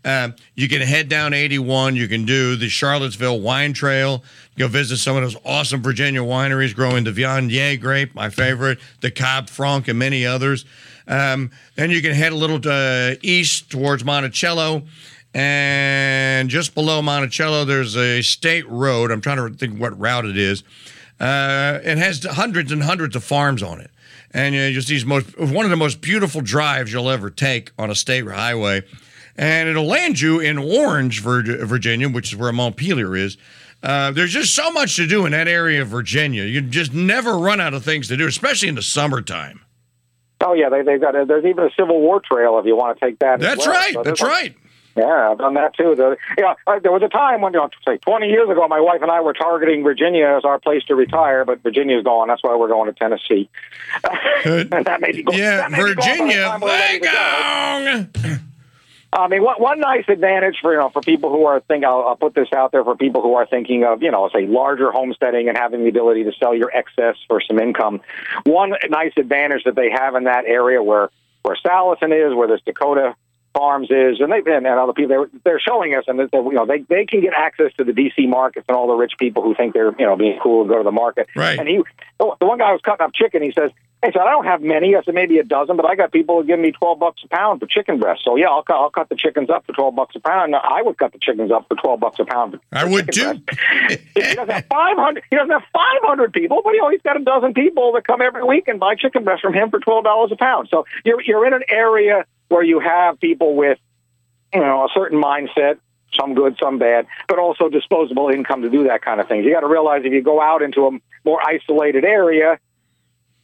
Um, 0.04 0.34
you 0.54 0.68
can 0.68 0.80
head 0.80 1.08
down 1.08 1.34
81. 1.34 1.96
You 1.96 2.08
can 2.08 2.24
do 2.24 2.56
the 2.56 2.68
Charlottesville 2.68 3.40
Wine 3.40 3.72
Trail. 3.72 4.22
Go 4.56 4.68
visit 4.68 4.98
some 4.98 5.16
of 5.16 5.22
those 5.22 5.36
awesome 5.44 5.82
Virginia 5.82 6.20
wineries 6.20 6.74
growing 6.74 7.04
the 7.04 7.10
Viognier 7.10 7.78
grape, 7.80 8.14
my 8.14 8.30
favorite, 8.30 8.78
the 9.00 9.10
Cab 9.10 9.48
Franc, 9.48 9.88
and 9.88 9.98
many 9.98 10.24
others. 10.24 10.64
Um, 11.06 11.50
then 11.74 11.90
you 11.90 12.00
can 12.00 12.12
head 12.12 12.32
a 12.32 12.36
little 12.36 12.60
uh, 12.64 13.16
east 13.22 13.70
towards 13.70 14.04
Monticello 14.04 14.82
and 15.34 16.50
just 16.50 16.74
below 16.74 17.02
Monticello, 17.02 17.64
there's 17.64 17.96
a 17.96 18.22
state 18.22 18.68
road. 18.68 19.10
I'm 19.10 19.20
trying 19.20 19.36
to 19.36 19.56
think 19.56 19.78
what 19.78 19.98
route 19.98 20.24
it 20.26 20.36
is. 20.36 20.62
Uh, 21.20 21.78
it 21.84 21.98
has 21.98 22.24
hundreds 22.24 22.72
and 22.72 22.82
hundreds 22.82 23.14
of 23.14 23.22
farms 23.22 23.62
on 23.62 23.80
it, 23.80 23.90
and 24.32 24.54
you 24.54 24.60
know, 24.62 24.70
just 24.72 24.88
these 24.88 25.04
most 25.04 25.38
one 25.38 25.64
of 25.66 25.70
the 25.70 25.76
most 25.76 26.00
beautiful 26.00 26.40
drives 26.40 26.92
you'll 26.92 27.10
ever 27.10 27.28
take 27.30 27.72
on 27.78 27.90
a 27.90 27.94
state 27.94 28.26
highway, 28.26 28.82
and 29.36 29.68
it'll 29.68 29.84
land 29.86 30.18
you 30.20 30.40
in 30.40 30.56
Orange, 30.56 31.20
Virginia, 31.20 32.08
which 32.08 32.32
is 32.32 32.38
where 32.38 32.52
Montpelier 32.52 33.14
is. 33.14 33.36
Uh, 33.82 34.10
there's 34.12 34.32
just 34.32 34.54
so 34.54 34.70
much 34.72 34.96
to 34.96 35.06
do 35.06 35.24
in 35.26 35.32
that 35.32 35.48
area 35.48 35.80
of 35.82 35.88
Virginia. 35.88 36.44
You 36.44 36.60
just 36.62 36.92
never 36.92 37.38
run 37.38 37.60
out 37.60 37.72
of 37.74 37.82
things 37.84 38.08
to 38.08 38.16
do, 38.16 38.26
especially 38.26 38.68
in 38.68 38.74
the 38.74 38.82
summertime. 38.82 39.60
Oh 40.42 40.54
yeah, 40.54 40.70
they 40.70 40.82
they've 40.82 41.00
got 41.00 41.14
a, 41.14 41.26
there's 41.26 41.44
even 41.44 41.64
a 41.64 41.70
Civil 41.78 42.00
War 42.00 42.20
trail 42.20 42.58
if 42.58 42.64
you 42.64 42.76
want 42.76 42.98
to 42.98 43.04
take 43.04 43.18
that. 43.18 43.40
That's 43.40 43.66
well. 43.66 43.74
right. 43.76 43.92
So 43.94 44.02
That's 44.02 44.20
like- 44.22 44.30
right. 44.30 44.56
Yeah, 45.00 45.30
I've 45.30 45.38
done 45.38 45.54
that 45.54 45.74
too. 45.74 45.94
The, 45.96 46.16
yeah, 46.36 46.54
uh, 46.66 46.78
there 46.78 46.92
was 46.92 47.02
a 47.02 47.08
time 47.08 47.40
when, 47.40 47.54
you 47.54 47.60
know, 47.60 47.70
say 47.86 47.96
20 47.96 48.26
years 48.26 48.50
ago, 48.50 48.68
my 48.68 48.80
wife 48.80 49.00
and 49.00 49.10
I 49.10 49.20
were 49.20 49.32
targeting 49.32 49.82
Virginia 49.82 50.26
as 50.36 50.44
our 50.44 50.58
place 50.58 50.84
to 50.84 50.94
retire, 50.94 51.44
but 51.46 51.62
Virginia's 51.62 52.04
gone. 52.04 52.28
That's 52.28 52.42
why 52.42 52.54
we're 52.56 52.68
going 52.68 52.92
to 52.92 52.98
Tennessee. 52.98 53.48
and 54.44 54.84
that 54.84 55.00
may 55.00 55.12
be 55.12 55.22
go- 55.22 55.32
Yeah, 55.32 55.56
that 55.56 55.70
may 55.70 55.82
be 55.82 55.94
gone 55.94 56.60
by 56.60 56.68
the 56.68 56.98
Virginia, 56.98 58.08
go. 58.12 58.40
I 59.12 59.26
mean, 59.26 59.42
one, 59.42 59.56
one 59.60 59.80
nice 59.80 60.04
advantage 60.08 60.58
for 60.62 60.72
you 60.72 60.78
know 60.78 60.88
for 60.90 61.02
people 61.02 61.30
who 61.30 61.44
are 61.44 61.60
think 61.60 61.84
I'll, 61.84 62.02
I'll 62.06 62.16
put 62.16 62.34
this 62.34 62.52
out 62.54 62.70
there 62.70 62.84
for 62.84 62.94
people 62.94 63.22
who 63.22 63.34
are 63.34 63.44
thinking 63.46 63.82
of 63.84 64.02
you 64.02 64.10
know 64.10 64.30
say 64.32 64.46
larger 64.46 64.92
homesteading 64.92 65.48
and 65.48 65.58
having 65.58 65.82
the 65.82 65.88
ability 65.88 66.22
to 66.24 66.32
sell 66.38 66.54
your 66.54 66.70
excess 66.72 67.16
for 67.26 67.40
some 67.40 67.58
income. 67.58 68.00
One 68.44 68.74
nice 68.88 69.12
advantage 69.16 69.64
that 69.64 69.74
they 69.74 69.90
have 69.90 70.14
in 70.14 70.24
that 70.24 70.44
area 70.44 70.80
where 70.80 71.10
where 71.42 71.56
Salatin 71.64 72.12
is, 72.14 72.36
where 72.36 72.46
this 72.46 72.60
Dakota 72.64 73.16
Farms 73.52 73.90
is, 73.90 74.20
and 74.20 74.30
they 74.30 74.38
and, 74.38 74.64
and 74.64 74.78
other 74.78 74.92
people 74.92 75.08
they're, 75.08 75.40
they're 75.44 75.60
showing 75.60 75.94
us, 75.94 76.04
and 76.06 76.20
that, 76.20 76.28
you 76.32 76.52
know 76.52 76.66
they 76.66 76.78
they 76.88 77.04
can 77.04 77.20
get 77.20 77.32
access 77.36 77.72
to 77.78 77.84
the 77.84 77.92
DC 77.92 78.28
markets 78.28 78.66
and 78.68 78.76
all 78.76 78.86
the 78.86 78.94
rich 78.94 79.14
people 79.18 79.42
who 79.42 79.54
think 79.56 79.74
they're 79.74 79.92
you 79.98 80.06
know 80.06 80.16
being 80.16 80.38
cool 80.40 80.62
and 80.62 80.70
go 80.70 80.78
to 80.78 80.84
the 80.84 80.92
market. 80.92 81.28
Right. 81.34 81.58
And 81.58 81.68
he, 81.68 81.82
the 82.18 82.46
one 82.46 82.58
guy 82.58 82.70
was 82.72 82.80
cutting 82.84 83.04
up 83.04 83.12
chicken. 83.14 83.42
He 83.42 83.52
says. 83.52 83.70
Hey, 84.02 84.12
so 84.14 84.20
I 84.20 84.30
don't 84.30 84.46
have 84.46 84.62
many. 84.62 84.96
I 84.96 85.02
said 85.02 85.14
maybe 85.14 85.38
a 85.40 85.44
dozen, 85.44 85.76
but 85.76 85.84
I 85.84 85.94
got 85.94 86.10
people 86.10 86.40
who 86.40 86.46
give 86.46 86.58
me 86.58 86.72
twelve 86.72 86.98
bucks 86.98 87.20
a 87.22 87.28
pound 87.28 87.60
for 87.60 87.66
chicken 87.66 88.00
breast. 88.00 88.22
So 88.24 88.34
yeah, 88.34 88.46
I'll 88.46 88.62
cut. 88.62 88.76
I'll 88.76 88.88
cut 88.88 89.10
the 89.10 89.14
chickens 89.14 89.50
up 89.50 89.66
for 89.66 89.74
twelve 89.74 89.94
bucks 89.94 90.16
a 90.16 90.20
pound. 90.20 90.52
Now, 90.52 90.62
I 90.64 90.80
would 90.80 90.96
cut 90.96 91.12
the 91.12 91.18
chickens 91.18 91.52
up 91.52 91.68
for 91.68 91.76
twelve 91.76 92.00
bucks 92.00 92.18
a 92.18 92.24
pound. 92.24 92.58
I 92.72 92.86
would 92.86 93.12
too. 93.12 93.42
he 93.88 93.96
doesn't 94.14 94.48
have 94.48 94.64
five 94.70 94.96
hundred. 94.96 95.24
He 95.28 95.36
doesn't 95.36 95.50
have 95.50 95.64
five 95.70 96.00
hundred 96.00 96.32
people, 96.32 96.62
but 96.64 96.70
you 96.70 96.80
know 96.80 96.88
he's 96.88 97.02
got 97.02 97.20
a 97.20 97.24
dozen 97.24 97.52
people 97.52 97.92
that 97.92 98.06
come 98.06 98.22
every 98.22 98.42
week 98.42 98.68
and 98.68 98.80
buy 98.80 98.94
chicken 98.94 99.22
breast 99.22 99.42
from 99.42 99.52
him 99.52 99.68
for 99.68 99.80
twelve 99.80 100.04
dollars 100.04 100.32
a 100.32 100.36
pound. 100.36 100.68
So 100.70 100.86
you're 101.04 101.20
you're 101.20 101.46
in 101.46 101.52
an 101.52 101.64
area 101.68 102.24
where 102.50 102.62
you 102.62 102.80
have 102.80 103.18
people 103.18 103.54
with 103.54 103.78
you 104.52 104.60
know 104.60 104.84
a 104.84 104.88
certain 104.94 105.20
mindset. 105.20 105.78
Some 106.20 106.34
good, 106.34 106.56
some 106.60 106.80
bad, 106.80 107.06
but 107.28 107.38
also 107.38 107.68
disposable 107.68 108.30
income 108.30 108.62
to 108.62 108.68
do 108.68 108.88
that 108.88 109.00
kind 109.00 109.20
of 109.20 109.28
thing. 109.28 109.44
You 109.44 109.52
got 109.54 109.60
to 109.60 109.68
realize 109.68 110.02
if 110.04 110.12
you 110.12 110.22
go 110.22 110.42
out 110.42 110.60
into 110.60 110.88
a 110.88 110.90
more 111.24 111.40
isolated 111.46 112.04
area, 112.04 112.58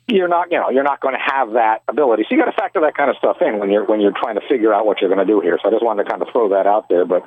you're 0.09 0.27
not, 0.27 0.51
you 0.51 0.59
know, 0.59 0.71
you're 0.71 0.83
not 0.85 1.01
going 1.01 1.15
to 1.15 1.21
have 1.21 1.53
that 1.53 1.83
ability. 1.87 2.25
So 2.29 2.35
you 2.35 2.41
got 2.41 2.51
to 2.51 2.57
factor 2.57 2.81
that 2.81 2.97
kind 2.97 3.09
of 3.09 3.17
stuff 3.19 3.37
in 3.41 3.59
when 3.59 3.71
you're 3.71 3.85
when 3.85 4.01
you're 4.01 4.13
trying 4.13 4.35
to 4.35 4.41
figure 4.49 4.75
out 4.75 4.85
what 4.85 5.01
you're 5.01 5.13
going 5.13 5.25
to 5.25 5.33
do 5.33 5.41
here. 5.41 5.59
So 5.63 5.69
I 5.69 5.71
just 5.73 5.85
wanted 5.85 6.05
to 6.05 6.11
kind 6.11 6.23
of 6.23 6.29
throw 6.33 6.49
that 6.51 6.67
out 6.67 6.89
there. 6.89 7.05
But 7.05 7.23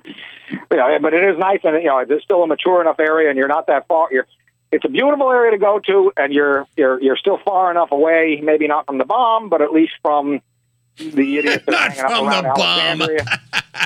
you 0.50 0.78
know, 0.78 0.98
but 1.02 1.14
it 1.14 1.24
is 1.24 1.38
nice, 1.38 1.60
and 1.64 1.82
you 1.82 1.88
know, 1.88 2.00
it's 2.00 2.24
still 2.24 2.44
a 2.44 2.48
mature 2.48 2.82
enough 2.82 3.00
area, 3.00 3.30
and 3.30 3.38
you're 3.38 3.48
not 3.48 3.68
that 3.68 3.88
far. 3.88 4.10
You're 4.12 4.28
it's 4.72 4.86
a 4.86 4.90
beautiful 4.90 5.32
area 5.32 5.52
to 5.52 5.58
go 5.58 5.80
to, 5.88 6.12
and 6.16 6.34
you're 6.34 6.68
you're 6.78 7.02
you're 7.02 7.18
still 7.18 7.40
far 7.44 7.72
enough 7.72 7.92
away, 7.92 8.40
maybe 8.44 8.68
not 8.68 8.86
from 8.86 8.98
the 8.98 9.06
bomb, 9.06 9.50
but 9.50 9.62
at 9.62 9.72
least 9.72 9.94
from 10.02 10.42
the 11.00 11.38
idiots 11.38 11.64
Not 11.68 11.94
from 11.96 12.26
the 12.26 12.52
bomb. 12.56 13.00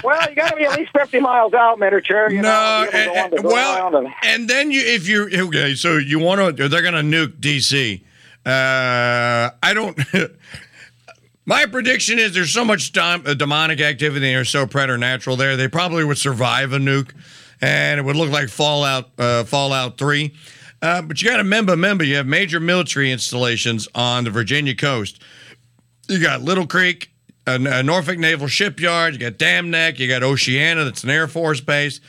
Well, 0.04 0.30
you 0.30 0.36
got 0.36 0.50
to 0.52 0.56
be 0.58 0.66
at 0.66 0.78
least 0.78 0.92
50 0.98 1.20
miles 1.20 1.54
out, 1.54 1.80
Miniature. 1.80 2.32
You 2.32 2.42
No, 2.42 2.50
know, 2.50 2.90
and- 2.92 3.34
and- 3.36 3.44
well, 3.44 3.96
and- 3.96 4.08
and 4.24 4.50
then 4.50 4.72
you, 4.72 4.82
if 4.82 5.08
you 5.08 5.30
okay, 5.48 5.76
so 5.76 5.98
you 5.98 6.20
want 6.20 6.58
to, 6.58 6.68
they're 6.68 6.82
going 6.82 6.94
to 6.96 7.02
nuke 7.02 7.40
DC. 7.40 8.02
Uh, 8.46 9.52
I 9.64 9.74
don't. 9.74 9.98
My 11.46 11.66
prediction 11.66 12.20
is 12.20 12.34
there's 12.34 12.54
so 12.54 12.64
much 12.64 12.94
dom- 12.94 13.24
uh, 13.26 13.34
demonic 13.34 13.82
activity 13.82 14.32
and 14.34 14.48
so 14.48 14.66
preternatural 14.66 15.36
there. 15.36 15.58
They 15.58 15.68
probably 15.68 16.06
would 16.06 16.18
survive 16.18 16.72
a 16.72 16.78
nuke, 16.78 17.12
and 17.62 18.00
it 18.00 18.04
would 18.04 18.16
look 18.16 18.32
like 18.32 18.48
Fallout 18.50 19.10
uh, 19.18 19.44
Fallout 19.44 19.98
Three. 19.98 20.34
Uh, 20.82 21.02
but 21.02 21.22
you 21.22 21.28
got 21.30 21.38
to 21.38 21.44
remember, 21.44 21.72
remember, 21.74 22.04
you 22.04 22.16
have 22.16 22.28
major 22.28 22.60
military 22.60 23.12
installations 23.12 23.88
on 23.96 24.24
the 24.26 24.30
Virginia 24.30 24.76
coast. 24.76 25.22
You 26.08 26.20
got 26.20 26.42
Little 26.42 26.68
Creek, 26.68 27.12
a, 27.48 27.54
uh, 27.54 27.82
Norfolk 27.82 28.18
Naval 28.18 28.48
Shipyard. 28.48 29.14
You 29.14 29.20
got 29.20 29.38
Dam 29.38 29.72
Neck. 29.72 30.00
You 30.00 30.08
got 30.08 30.24
Oceana. 30.24 30.84
That's 30.84 31.04
an 31.04 31.10
Air 31.10 31.28
Force 31.28 31.62
base. 31.62 32.02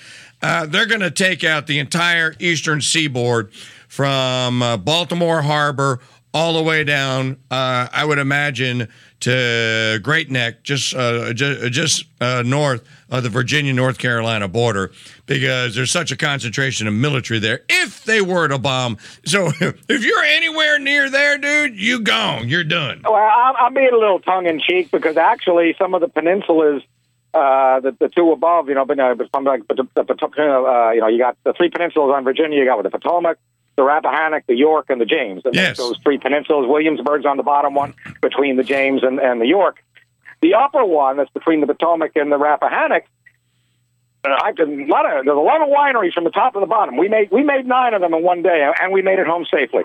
Uh, 0.43 0.67
they're 0.67 0.87
going 0.87 1.01
to 1.01 1.11
take 1.11 1.45
out 1.45 1.67
the 1.67 1.79
entire 1.79 2.35
eastern 2.39 2.81
seaboard 2.81 3.53
from 3.89 4.63
uh, 4.63 4.77
Baltimore 4.77 5.43
Harbor 5.43 6.01
all 6.35 6.53
the 6.53 6.63
way 6.63 6.83
down. 6.83 7.37
Uh, 7.51 7.87
I 7.93 8.05
would 8.05 8.19
imagine 8.19 8.89
to 9.21 10.01
Great 10.03 10.31
Neck, 10.31 10.65
just 10.65 10.93
uh, 10.95 11.33
ju- 11.33 11.71
just 11.71 12.05
uh, 12.21 12.43
north 12.45 12.87
of 13.09 13.23
the 13.23 13.29
Virginia 13.31 13.73
North 13.73 13.99
Carolina 13.99 14.49
border, 14.49 14.91
because 15.27 15.77
there's 15.77 15.93
such 15.93 16.11
a 16.11 16.17
concentration 16.17 16.89
of 16.89 16.93
military 16.93 17.39
there. 17.39 17.61
If 17.69 18.05
they 18.05 18.21
were 18.21 18.49
to 18.49 18.59
bomb, 18.59 18.99
so 19.25 19.47
if 19.61 20.05
you're 20.05 20.25
anywhere 20.25 20.79
near 20.81 21.09
there, 21.09 21.39
dude, 21.39 21.77
you 21.77 22.01
gone. 22.01 22.49
You're 22.49 22.65
done. 22.65 23.03
Well, 23.05 23.15
I'm, 23.15 23.55
I'm 23.57 23.75
being 23.75 23.93
a 23.93 23.97
little 23.97 24.19
tongue 24.21 24.47
in 24.47 24.61
cheek 24.61 24.91
because 24.91 25.17
actually 25.17 25.77
some 25.79 25.95
of 25.95 26.01
the 26.01 26.09
peninsulas, 26.09 26.83
uh, 27.33 27.81
the, 27.81 27.97
the 27.99 28.09
two 28.09 28.33
above, 28.33 28.69
you 28.69 28.75
know, 28.75 28.85
but, 28.85 28.99
uh, 28.99 29.15
but 29.15 29.29
like 29.45 29.67
the, 29.69 29.87
the, 29.95 30.03
the 30.03 30.13
uh, 30.13 30.91
you 30.91 31.01
know, 31.01 31.07
you 31.07 31.19
got 31.19 31.37
the 31.45 31.53
three 31.53 31.71
peninsulas 31.71 32.13
on 32.13 32.25
Virginia. 32.25 32.59
You 32.59 32.65
got 32.65 32.83
with 32.83 32.91
the 32.91 32.99
Potomac, 32.99 33.39
the 33.77 33.83
Rappahannock, 33.83 34.47
the 34.47 34.55
York, 34.55 34.87
and 34.89 35.01
the 35.01 35.07
James. 35.07 35.43
And 35.45 35.55
Yes. 35.55 35.79
Those 35.79 35.99
three 35.99 36.19
peninsulas. 36.19 36.69
Williamsburg's 36.69 37.27
on 37.27 37.37
the 37.37 37.43
bottom 37.43 37.75
one 37.75 37.95
between 38.21 38.57
the 38.57 38.63
James 38.63 39.03
and, 39.03 39.19
and 39.19 39.41
the 39.41 39.47
York. 39.47 39.83
The 40.41 40.55
upper 40.55 40.85
one 40.85 41.17
that's 41.17 41.31
between 41.31 41.61
the 41.61 41.67
Potomac 41.67 42.13
and 42.17 42.31
the 42.31 42.37
Rappahannock. 42.37 43.05
Uh, 44.25 44.37
I 44.43 44.53
can 44.53 44.83
a 44.83 44.87
lot 44.87 45.07
of 45.07 45.25
there's 45.25 45.37
a 45.37 45.41
lot 45.41 45.61
of 45.63 45.69
wineries 45.69 46.13
from 46.13 46.25
the 46.25 46.31
top 46.31 46.55
to 46.55 46.61
the 46.61 46.67
bottom. 46.67 46.97
We 46.97 47.09
made 47.09 47.31
we 47.31 47.43
made 47.43 47.67
nine 47.67 47.95
of 47.95 48.01
them 48.01 48.15
in 48.15 48.23
one 48.23 48.43
day, 48.43 48.71
and 48.81 48.93
we 48.93 49.03
made 49.03 49.19
it 49.19 49.27
home 49.27 49.47
safely. 49.53 49.83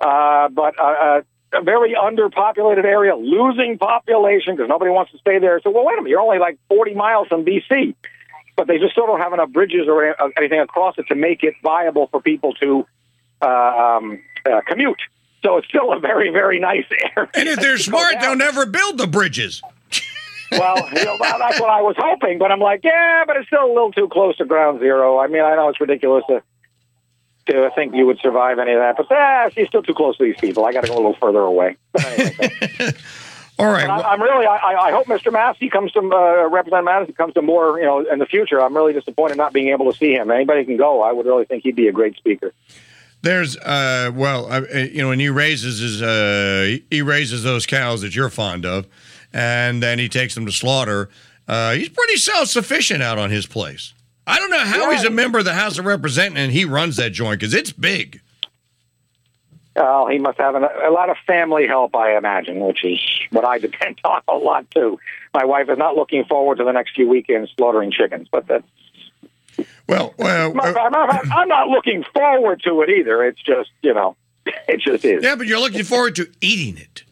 Uh, 0.00 0.48
but 0.48 0.78
uh, 0.78 0.82
uh, 0.82 1.20
a 1.54 1.62
very 1.62 1.94
underpopulated 1.94 2.84
area, 2.84 3.16
losing 3.16 3.78
population 3.78 4.56
because 4.56 4.68
nobody 4.68 4.90
wants 4.90 5.12
to 5.12 5.18
stay 5.18 5.38
there. 5.38 5.60
So, 5.62 5.70
well, 5.70 5.84
wait 5.84 5.94
a 5.94 6.02
minute, 6.02 6.10
you're 6.10 6.20
only 6.20 6.38
like 6.38 6.58
40 6.68 6.94
miles 6.94 7.28
from 7.28 7.44
D.C., 7.44 7.94
but 8.56 8.66
they 8.66 8.78
just 8.78 8.92
still 8.92 9.06
don't 9.06 9.20
have 9.20 9.32
enough 9.32 9.50
bridges 9.50 9.86
or 9.88 10.14
anything 10.36 10.60
across 10.60 10.96
it 10.98 11.06
to 11.08 11.14
make 11.14 11.42
it 11.42 11.54
viable 11.62 12.08
for 12.08 12.20
people 12.20 12.52
to 12.54 12.86
um, 13.42 14.20
uh, 14.44 14.60
commute. 14.66 15.00
So 15.42 15.58
it's 15.58 15.68
still 15.68 15.92
a 15.92 16.00
very, 16.00 16.30
very 16.30 16.58
nice 16.58 16.84
area. 17.16 17.30
And 17.34 17.48
if 17.48 17.60
they're 17.60 17.78
smart, 17.78 18.14
they'll 18.20 18.36
never 18.36 18.66
build 18.66 18.98
the 18.98 19.06
bridges. 19.06 19.62
Well, 20.52 20.76
you 20.92 21.04
know, 21.04 21.16
that- 21.18 21.38
that's 21.38 21.60
what 21.60 21.70
I 21.70 21.82
was 21.82 21.96
hoping, 21.98 22.38
but 22.38 22.50
I'm 22.52 22.60
like, 22.60 22.80
yeah, 22.84 23.24
but 23.26 23.36
it's 23.36 23.46
still 23.48 23.64
a 23.64 23.72
little 23.72 23.92
too 23.92 24.08
close 24.08 24.36
to 24.38 24.44
ground 24.44 24.80
zero. 24.80 25.18
I 25.18 25.26
mean, 25.26 25.42
I 25.42 25.54
know 25.56 25.68
it's 25.68 25.80
ridiculous 25.80 26.24
to 26.28 26.42
to 27.48 27.70
think 27.76 27.94
you 27.94 28.04
would 28.06 28.18
survive 28.18 28.58
any 28.58 28.72
of 28.72 28.80
that, 28.80 28.96
but 28.96 29.06
ah, 29.10 29.48
she's 29.54 29.68
still 29.68 29.82
too 29.82 29.94
close 29.94 30.16
to 30.18 30.24
these 30.24 30.34
people. 30.40 30.64
I 30.64 30.72
got 30.72 30.80
to 30.82 30.88
go 30.88 30.94
a 30.94 30.96
little 30.96 31.14
further 31.20 31.38
away. 31.42 31.76
Anyway, 31.96 32.34
All 33.60 33.66
right. 33.68 33.88
I, 33.88 34.00
I'm 34.02 34.20
really, 34.20 34.44
I, 34.46 34.56
I- 34.56 34.86
I 34.88 34.90
hope 34.90 35.06
Mr. 35.06 35.32
Massie 35.32 35.68
comes 35.70 35.92
to 35.92 36.00
uh, 36.00 36.48
Representative 36.48 36.84
Madison 36.84 37.14
comes 37.14 37.34
to 37.34 37.42
more, 37.42 37.78
you 37.78 37.84
know, 37.86 38.00
in 38.00 38.18
the 38.18 38.26
future. 38.26 38.60
I'm 38.60 38.76
really 38.76 38.92
disappointed 38.94 39.36
not 39.36 39.52
being 39.52 39.68
able 39.68 39.90
to 39.92 39.96
see 39.96 40.12
him. 40.12 40.28
Anybody 40.32 40.64
can 40.64 40.76
go. 40.76 41.02
I 41.02 41.12
would 41.12 41.24
really 41.24 41.44
think 41.44 41.62
he'd 41.62 41.76
be 41.76 41.86
a 41.86 41.92
great 41.92 42.16
speaker. 42.16 42.52
There's, 43.26 43.56
uh, 43.56 44.12
well, 44.14 44.46
uh, 44.52 44.60
you 44.72 45.02
know, 45.02 45.10
and 45.10 45.20
he 45.20 45.28
raises 45.28 45.80
his, 45.80 46.00
uh, 46.00 46.76
he 46.92 47.02
raises 47.02 47.42
those 47.42 47.66
cows 47.66 48.02
that 48.02 48.14
you're 48.14 48.30
fond 48.30 48.64
of, 48.64 48.86
and 49.32 49.82
then 49.82 49.98
he 49.98 50.08
takes 50.08 50.36
them 50.36 50.46
to 50.46 50.52
slaughter. 50.52 51.08
Uh, 51.48 51.72
he's 51.72 51.88
pretty 51.88 52.18
self-sufficient 52.18 53.02
out 53.02 53.18
on 53.18 53.30
his 53.30 53.44
place. 53.44 53.94
I 54.28 54.38
don't 54.38 54.50
know 54.50 54.60
how 54.60 54.92
he's 54.92 55.02
a 55.02 55.10
member 55.10 55.40
of 55.40 55.44
the 55.44 55.54
House 55.54 55.76
of 55.76 55.86
Representatives 55.86 56.40
and 56.40 56.52
he 56.52 56.64
runs 56.64 56.98
that 56.98 57.10
joint 57.10 57.40
because 57.40 57.52
it's 57.52 57.72
big. 57.72 58.20
Uh, 59.74 60.06
he 60.06 60.18
must 60.18 60.38
have 60.38 60.54
an, 60.54 60.62
a 60.62 60.90
lot 60.92 61.10
of 61.10 61.16
family 61.26 61.66
help, 61.66 61.96
I 61.96 62.16
imagine, 62.16 62.60
which 62.60 62.84
is 62.84 63.00
what 63.32 63.44
I 63.44 63.58
depend 63.58 63.98
on 64.04 64.22
a 64.28 64.36
lot 64.36 64.70
too. 64.70 65.00
My 65.34 65.44
wife 65.44 65.68
is 65.68 65.78
not 65.78 65.96
looking 65.96 66.24
forward 66.26 66.58
to 66.58 66.64
the 66.64 66.72
next 66.72 66.94
few 66.94 67.08
weekends 67.08 67.50
slaughtering 67.56 67.90
chickens, 67.90 68.28
but 68.30 68.46
that's 68.46 68.68
Well, 69.88 70.14
well, 70.18 70.50
I'm, 70.50 70.60
uh, 70.60 70.72
I'm- 70.98 71.32
I'm 71.32 71.48
not 71.48 71.68
looking 71.68 72.04
forward 72.14 72.60
to 72.64 72.82
it 72.82 72.90
either. 72.90 73.24
It's 73.24 73.40
just, 73.42 73.70
you 73.82 73.94
know, 73.94 74.16
it 74.46 74.80
just 74.80 75.04
is. 75.04 75.22
yeah, 75.22 75.36
but 75.36 75.46
you're 75.46 75.60
looking 75.60 75.84
forward 75.84 76.16
to 76.16 76.28
eating 76.40 76.76
it. 76.80 77.04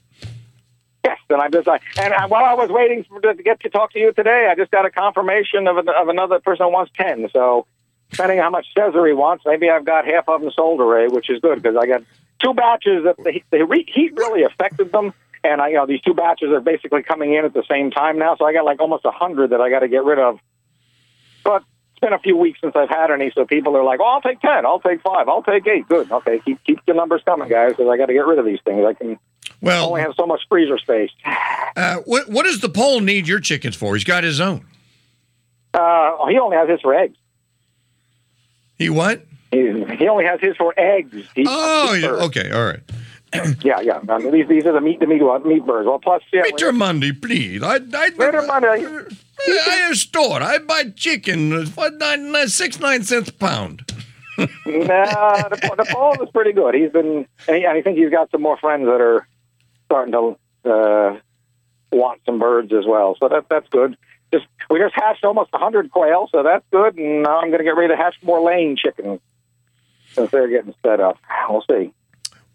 Yes, 1.04 1.18
and 1.28 1.40
I'm 1.40 1.52
just 1.52 1.66
like, 1.66 1.82
and 1.98 2.14
I, 2.14 2.26
while 2.26 2.44
I 2.44 2.54
was 2.54 2.70
waiting 2.70 3.04
for, 3.04 3.20
to 3.20 3.34
get 3.34 3.60
to 3.60 3.68
talk 3.68 3.92
to 3.92 3.98
you 3.98 4.12
today, 4.12 4.48
I 4.50 4.54
just 4.54 4.70
got 4.70 4.86
a 4.86 4.90
confirmation 4.90 5.66
of, 5.68 5.76
an, 5.76 5.88
of 5.88 6.08
another 6.08 6.40
person 6.40 6.66
who 6.66 6.72
wants 6.72 6.92
ten. 6.96 7.28
So, 7.32 7.66
depending 8.10 8.38
on 8.38 8.44
how 8.44 8.50
much 8.50 8.66
Cesar 8.76 9.06
he 9.06 9.12
wants, 9.12 9.44
maybe 9.46 9.68
I've 9.68 9.84
got 9.84 10.06
half 10.06 10.28
of 10.28 10.40
them 10.40 10.50
sold 10.56 10.80
already, 10.80 11.12
which 11.12 11.28
is 11.28 11.40
good 11.40 11.62
because 11.62 11.76
I 11.78 11.86
got 11.86 12.02
two 12.42 12.54
batches 12.54 13.04
that 13.04 13.16
the, 13.18 13.42
the 13.50 13.64
re- 13.66 13.84
heat 13.86 14.12
really 14.16 14.44
affected 14.44 14.92
them, 14.92 15.12
and 15.44 15.60
I, 15.60 15.68
you 15.68 15.74
know, 15.74 15.86
these 15.86 16.00
two 16.00 16.14
batches 16.14 16.50
are 16.50 16.60
basically 16.60 17.02
coming 17.02 17.34
in 17.34 17.44
at 17.44 17.52
the 17.52 17.64
same 17.70 17.90
time 17.90 18.18
now. 18.18 18.36
So 18.36 18.46
I 18.46 18.54
got 18.54 18.64
like 18.64 18.80
almost 18.80 19.04
a 19.04 19.10
hundred 19.10 19.50
that 19.50 19.60
I 19.60 19.68
got 19.68 19.80
to 19.80 19.88
get 19.88 20.04
rid 20.04 20.18
of 20.18 20.40
but 21.44 21.62
been 22.04 22.12
a 22.12 22.18
few 22.18 22.36
weeks 22.36 22.60
since 22.60 22.76
I've 22.76 22.88
had 22.88 23.10
any, 23.10 23.30
so 23.34 23.44
people 23.46 23.76
are 23.76 23.82
like, 23.84 23.98
"Oh, 24.00 24.04
I'll 24.04 24.20
take 24.20 24.40
ten, 24.40 24.64
I'll 24.66 24.80
take 24.80 25.00
five, 25.02 25.28
I'll 25.28 25.42
take 25.42 25.66
eight. 25.66 25.88
Good, 25.88 26.12
okay, 26.12 26.40
keep 26.44 26.62
keep 26.64 26.78
the 26.86 26.92
numbers 26.94 27.22
coming, 27.24 27.48
guys, 27.48 27.70
because 27.70 27.88
I 27.88 27.96
got 27.96 28.06
to 28.06 28.12
get 28.12 28.26
rid 28.26 28.38
of 28.38 28.44
these 28.44 28.60
things. 28.64 28.84
I 28.86 28.92
can 28.92 29.18
Well, 29.60 29.88
only 29.88 30.02
have 30.02 30.12
so 30.16 30.26
much 30.26 30.42
freezer 30.48 30.78
space. 30.78 31.10
uh, 31.76 31.96
what 32.04 32.28
what 32.28 32.44
does 32.44 32.60
the 32.60 32.68
pole 32.68 33.00
need 33.00 33.26
your 33.26 33.40
chickens 33.40 33.74
for? 33.76 33.94
He's 33.94 34.04
got 34.04 34.22
his 34.24 34.40
own. 34.40 34.66
Uh, 35.72 36.26
he 36.26 36.38
only 36.38 36.56
has 36.56 36.68
his 36.68 36.80
for 36.80 36.94
eggs. 36.94 37.16
He 38.78 38.90
what? 38.90 39.24
He, 39.50 39.84
he 39.98 40.08
only 40.08 40.24
has 40.24 40.40
his 40.40 40.56
for 40.56 40.74
eggs. 40.76 41.16
He's 41.34 41.46
Oh, 41.48 41.94
yeah, 41.94 42.08
okay, 42.26 42.50
all 42.50 42.64
right. 42.64 42.80
yeah, 43.64 43.80
yeah. 43.80 44.00
I 44.08 44.18
mean, 44.18 44.32
these 44.32 44.46
these 44.48 44.66
are 44.66 44.72
the 44.72 44.80
meat 44.80 45.00
the 45.00 45.06
meat 45.06 45.22
meat 45.44 45.64
birds. 45.66 45.86
Well, 45.86 45.98
plus 45.98 46.22
yeah, 46.32 46.42
Mr. 46.42 46.74
Monday, 46.74 47.12
please. 47.12 47.62
I, 47.62 47.76
I, 47.76 47.78
Mr. 48.10 48.46
Monday. 48.46 49.16
I 49.48 49.90
store. 49.94 50.42
I 50.42 50.58
buy 50.58 50.84
chicken 50.96 51.66
for 51.66 51.90
nine, 51.90 52.32
nine, 52.32 52.48
six, 52.48 52.78
nine 52.80 53.02
cents 53.02 53.28
a 53.30 53.32
pound. 53.32 53.82
nah, 54.38 54.46
the, 55.48 55.74
the 55.76 55.86
Paul 55.90 56.20
is 56.22 56.28
pretty 56.30 56.52
good. 56.52 56.74
He's 56.74 56.90
been, 56.90 57.26
and 57.46 57.56
he- 57.56 57.64
and 57.64 57.76
I 57.78 57.82
think 57.82 57.98
he's 57.98 58.10
got 58.10 58.30
some 58.30 58.42
more 58.42 58.56
friends 58.56 58.84
that 58.86 59.00
are 59.00 59.26
starting 59.86 60.12
to 60.12 60.36
uh, 60.70 61.18
want 61.92 62.20
some 62.26 62.38
birds 62.38 62.72
as 62.72 62.84
well. 62.86 63.16
So 63.20 63.28
that 63.28 63.44
that's 63.48 63.68
good. 63.68 63.96
Just 64.32 64.46
we 64.70 64.80
just 64.80 64.94
hatched 64.94 65.24
almost 65.24 65.50
a 65.52 65.58
hundred 65.58 65.90
quail, 65.92 66.28
so 66.32 66.42
that's 66.42 66.64
good. 66.72 66.96
And 66.96 67.22
now 67.22 67.38
I'm 67.40 67.48
going 67.48 67.58
to 67.58 67.64
get 67.64 67.76
ready 67.76 67.94
to 67.94 67.96
hatch 67.96 68.16
more 68.22 68.40
laying 68.40 68.76
chickens 68.76 69.20
since 70.12 70.30
they're 70.32 70.48
getting 70.48 70.74
set 70.84 70.98
up. 71.00 71.18
We'll 71.48 71.62
see. 71.70 71.92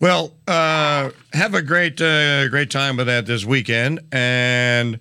Well, 0.01 0.33
uh, 0.47 1.11
have 1.33 1.53
a 1.53 1.61
great, 1.61 2.01
uh, 2.01 2.47
great 2.47 2.71
time 2.71 2.95
with 2.97 3.07
that 3.07 3.25
this 3.25 3.43
weekend, 3.45 3.99
and 4.13 4.99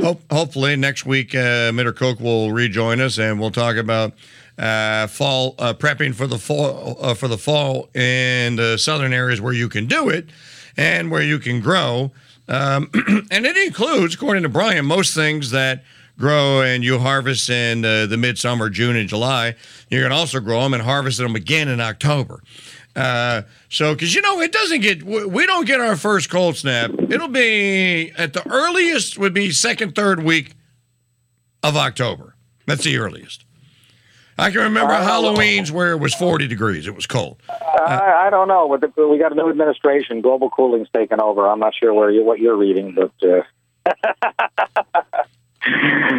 hope, 0.00 0.22
hopefully 0.30 0.76
next 0.76 1.06
week 1.06 1.34
uh, 1.34 1.72
Mitter 1.72 1.92
Coke 1.92 2.20
will 2.20 2.52
rejoin 2.52 3.00
us, 3.00 3.18
and 3.18 3.40
we'll 3.40 3.50
talk 3.50 3.76
about 3.76 4.12
uh, 4.58 5.06
fall 5.06 5.54
uh, 5.58 5.74
prepping 5.74 6.14
for 6.14 6.26
the 6.26 6.38
fall 6.38 6.96
uh, 7.00 7.14
for 7.14 7.28
the 7.28 7.38
fall 7.38 7.88
in 7.94 8.56
the 8.56 8.76
southern 8.78 9.12
areas 9.12 9.40
where 9.40 9.52
you 9.52 9.68
can 9.68 9.86
do 9.86 10.08
it 10.08 10.28
and 10.76 11.10
where 11.10 11.22
you 11.22 11.38
can 11.38 11.60
grow, 11.60 12.12
um, 12.48 12.90
and 13.30 13.46
it 13.46 13.56
includes, 13.56 14.14
according 14.14 14.42
to 14.42 14.48
Brian, 14.48 14.84
most 14.84 15.14
things 15.14 15.50
that 15.50 15.84
grow 16.18 16.62
and 16.62 16.84
you 16.84 16.98
harvest 16.98 17.50
in 17.50 17.84
uh, 17.84 18.06
the 18.06 18.16
midsummer, 18.16 18.70
June 18.70 18.96
and 18.96 19.08
July. 19.08 19.54
You 19.90 20.02
can 20.02 20.12
also 20.12 20.40
grow 20.40 20.62
them 20.62 20.74
and 20.74 20.82
harvest 20.82 21.18
them 21.18 21.34
again 21.34 21.68
in 21.68 21.80
October. 21.80 22.42
Uh, 22.96 23.42
so, 23.68 23.94
because 23.94 24.14
you 24.14 24.20
know, 24.22 24.40
it 24.40 24.52
doesn't 24.52 24.80
get, 24.80 25.02
we 25.02 25.46
don't 25.46 25.66
get 25.66 25.80
our 25.80 25.96
first 25.96 26.30
cold 26.30 26.56
snap. 26.56 26.90
It'll 27.10 27.28
be 27.28 28.12
at 28.16 28.32
the 28.32 28.48
earliest, 28.48 29.18
would 29.18 29.34
be 29.34 29.50
second, 29.50 29.94
third 29.94 30.22
week 30.22 30.54
of 31.62 31.76
October. 31.76 32.34
That's 32.66 32.84
the 32.84 32.96
earliest. 32.98 33.44
I 34.38 34.50
can 34.50 34.60
remember 34.62 34.92
Uh, 34.92 35.02
Halloween's 35.02 35.70
where 35.70 35.92
it 35.92 35.98
was 35.98 36.14
40 36.14 36.46
degrees. 36.48 36.86
It 36.86 36.94
was 36.94 37.06
cold. 37.06 37.40
I, 37.48 38.26
I 38.26 38.30
don't 38.30 38.48
know. 38.48 38.66
With 38.66 38.80
the, 38.80 39.08
we 39.08 39.18
got 39.18 39.32
a 39.32 39.34
new 39.34 39.48
administration. 39.48 40.20
Global 40.20 40.50
cooling's 40.50 40.88
taken 40.92 41.20
over. 41.20 41.46
I'm 41.48 41.60
not 41.60 41.74
sure 41.74 41.92
where 41.94 42.10
you 42.10 42.24
what 42.24 42.40
you're 42.40 42.56
reading, 42.56 42.94
but 42.96 43.12
uh, 43.28 43.42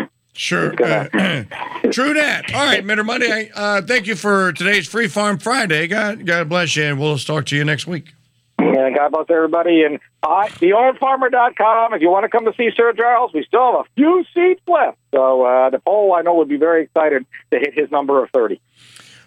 Sure. 0.36 0.71
Gonna- 0.71 1.10
Uh, 1.13 1.43
true 1.91 2.13
that. 2.13 2.54
All 2.54 2.65
right, 2.65 2.84
Mitter 2.86 3.04
Monday. 3.04 3.50
Uh, 3.56 3.82
thank 3.82 4.06
you 4.08 4.15
for 4.15 4.52
today's 4.54 4.88
Free 4.88 5.08
Farm 5.08 5.38
Friday. 5.39 5.88
God, 5.88 6.26
God 6.26 6.50
bless 6.50 6.76
you, 6.76 6.84
and 6.84 7.00
we'll 7.00 7.17
talk 7.17 7.45
to 7.48 7.56
you 7.56 7.63
next 7.63 7.88
week. 7.88 8.13
Yeah, 8.60 8.89
God 8.89 9.12
bless 9.12 9.26
everybody. 9.30 9.84
And 9.84 10.00
uh, 10.24 10.45
theoldfarmer.com. 10.48 11.93
If 11.93 12.02
you 12.02 12.10
want 12.10 12.24
to 12.24 12.30
come 12.30 12.45
to 12.45 12.54
see 12.58 12.69
Sir 12.76 12.93
Charles, 12.93 13.32
we 13.34 13.43
still 13.45 13.71
have 13.78 13.82
a 13.82 13.89
few 13.95 14.24
seats 14.34 14.62
left. 14.67 14.98
So 15.13 15.43
uh, 15.45 15.69
the 15.69 15.80
poll, 15.80 16.13
I 16.15 16.21
know, 16.21 16.36
would 16.36 16.50
be 16.50 16.58
very 16.58 16.84
excited 16.84 17.26
to 17.52 17.60
hit 17.60 17.74
his 17.74 17.89
number 17.91 18.24
of 18.24 18.30
30. 18.32 18.60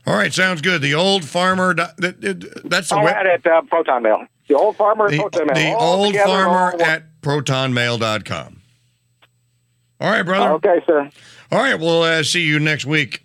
All 0.06 0.14
right, 0.14 0.32
sounds 0.32 0.60
good. 0.62 0.82
The 0.82 0.94
old 0.94 1.24
farmer. 1.24 1.74
dot- 1.74 1.96
that- 1.98 2.20
that- 2.20 2.68
That's 2.68 2.88
the 2.90 2.96
All 2.96 3.04
web. 3.04 3.14
right, 3.16 3.26
at 3.26 3.46
uh, 3.46 3.62
Proton 3.62 4.02
Mail. 4.02 4.26
The 4.48 4.54
old 4.56 4.76
farmer 4.76 5.06
at 5.06 5.10
The, 5.12 5.18
Proton 5.18 5.46
Mail. 5.46 5.54
the 5.78 5.78
old 5.84 6.16
farmer 6.16 6.80
at 6.82 7.04
protonmail.com. 7.22 8.57
All 10.00 10.10
right, 10.10 10.22
brother. 10.22 10.54
Okay, 10.54 10.82
sir. 10.86 11.10
All 11.50 11.58
right, 11.58 11.78
we'll 11.78 12.02
uh, 12.02 12.22
see 12.22 12.42
you 12.42 12.58
next 12.60 12.86
week. 12.86 13.22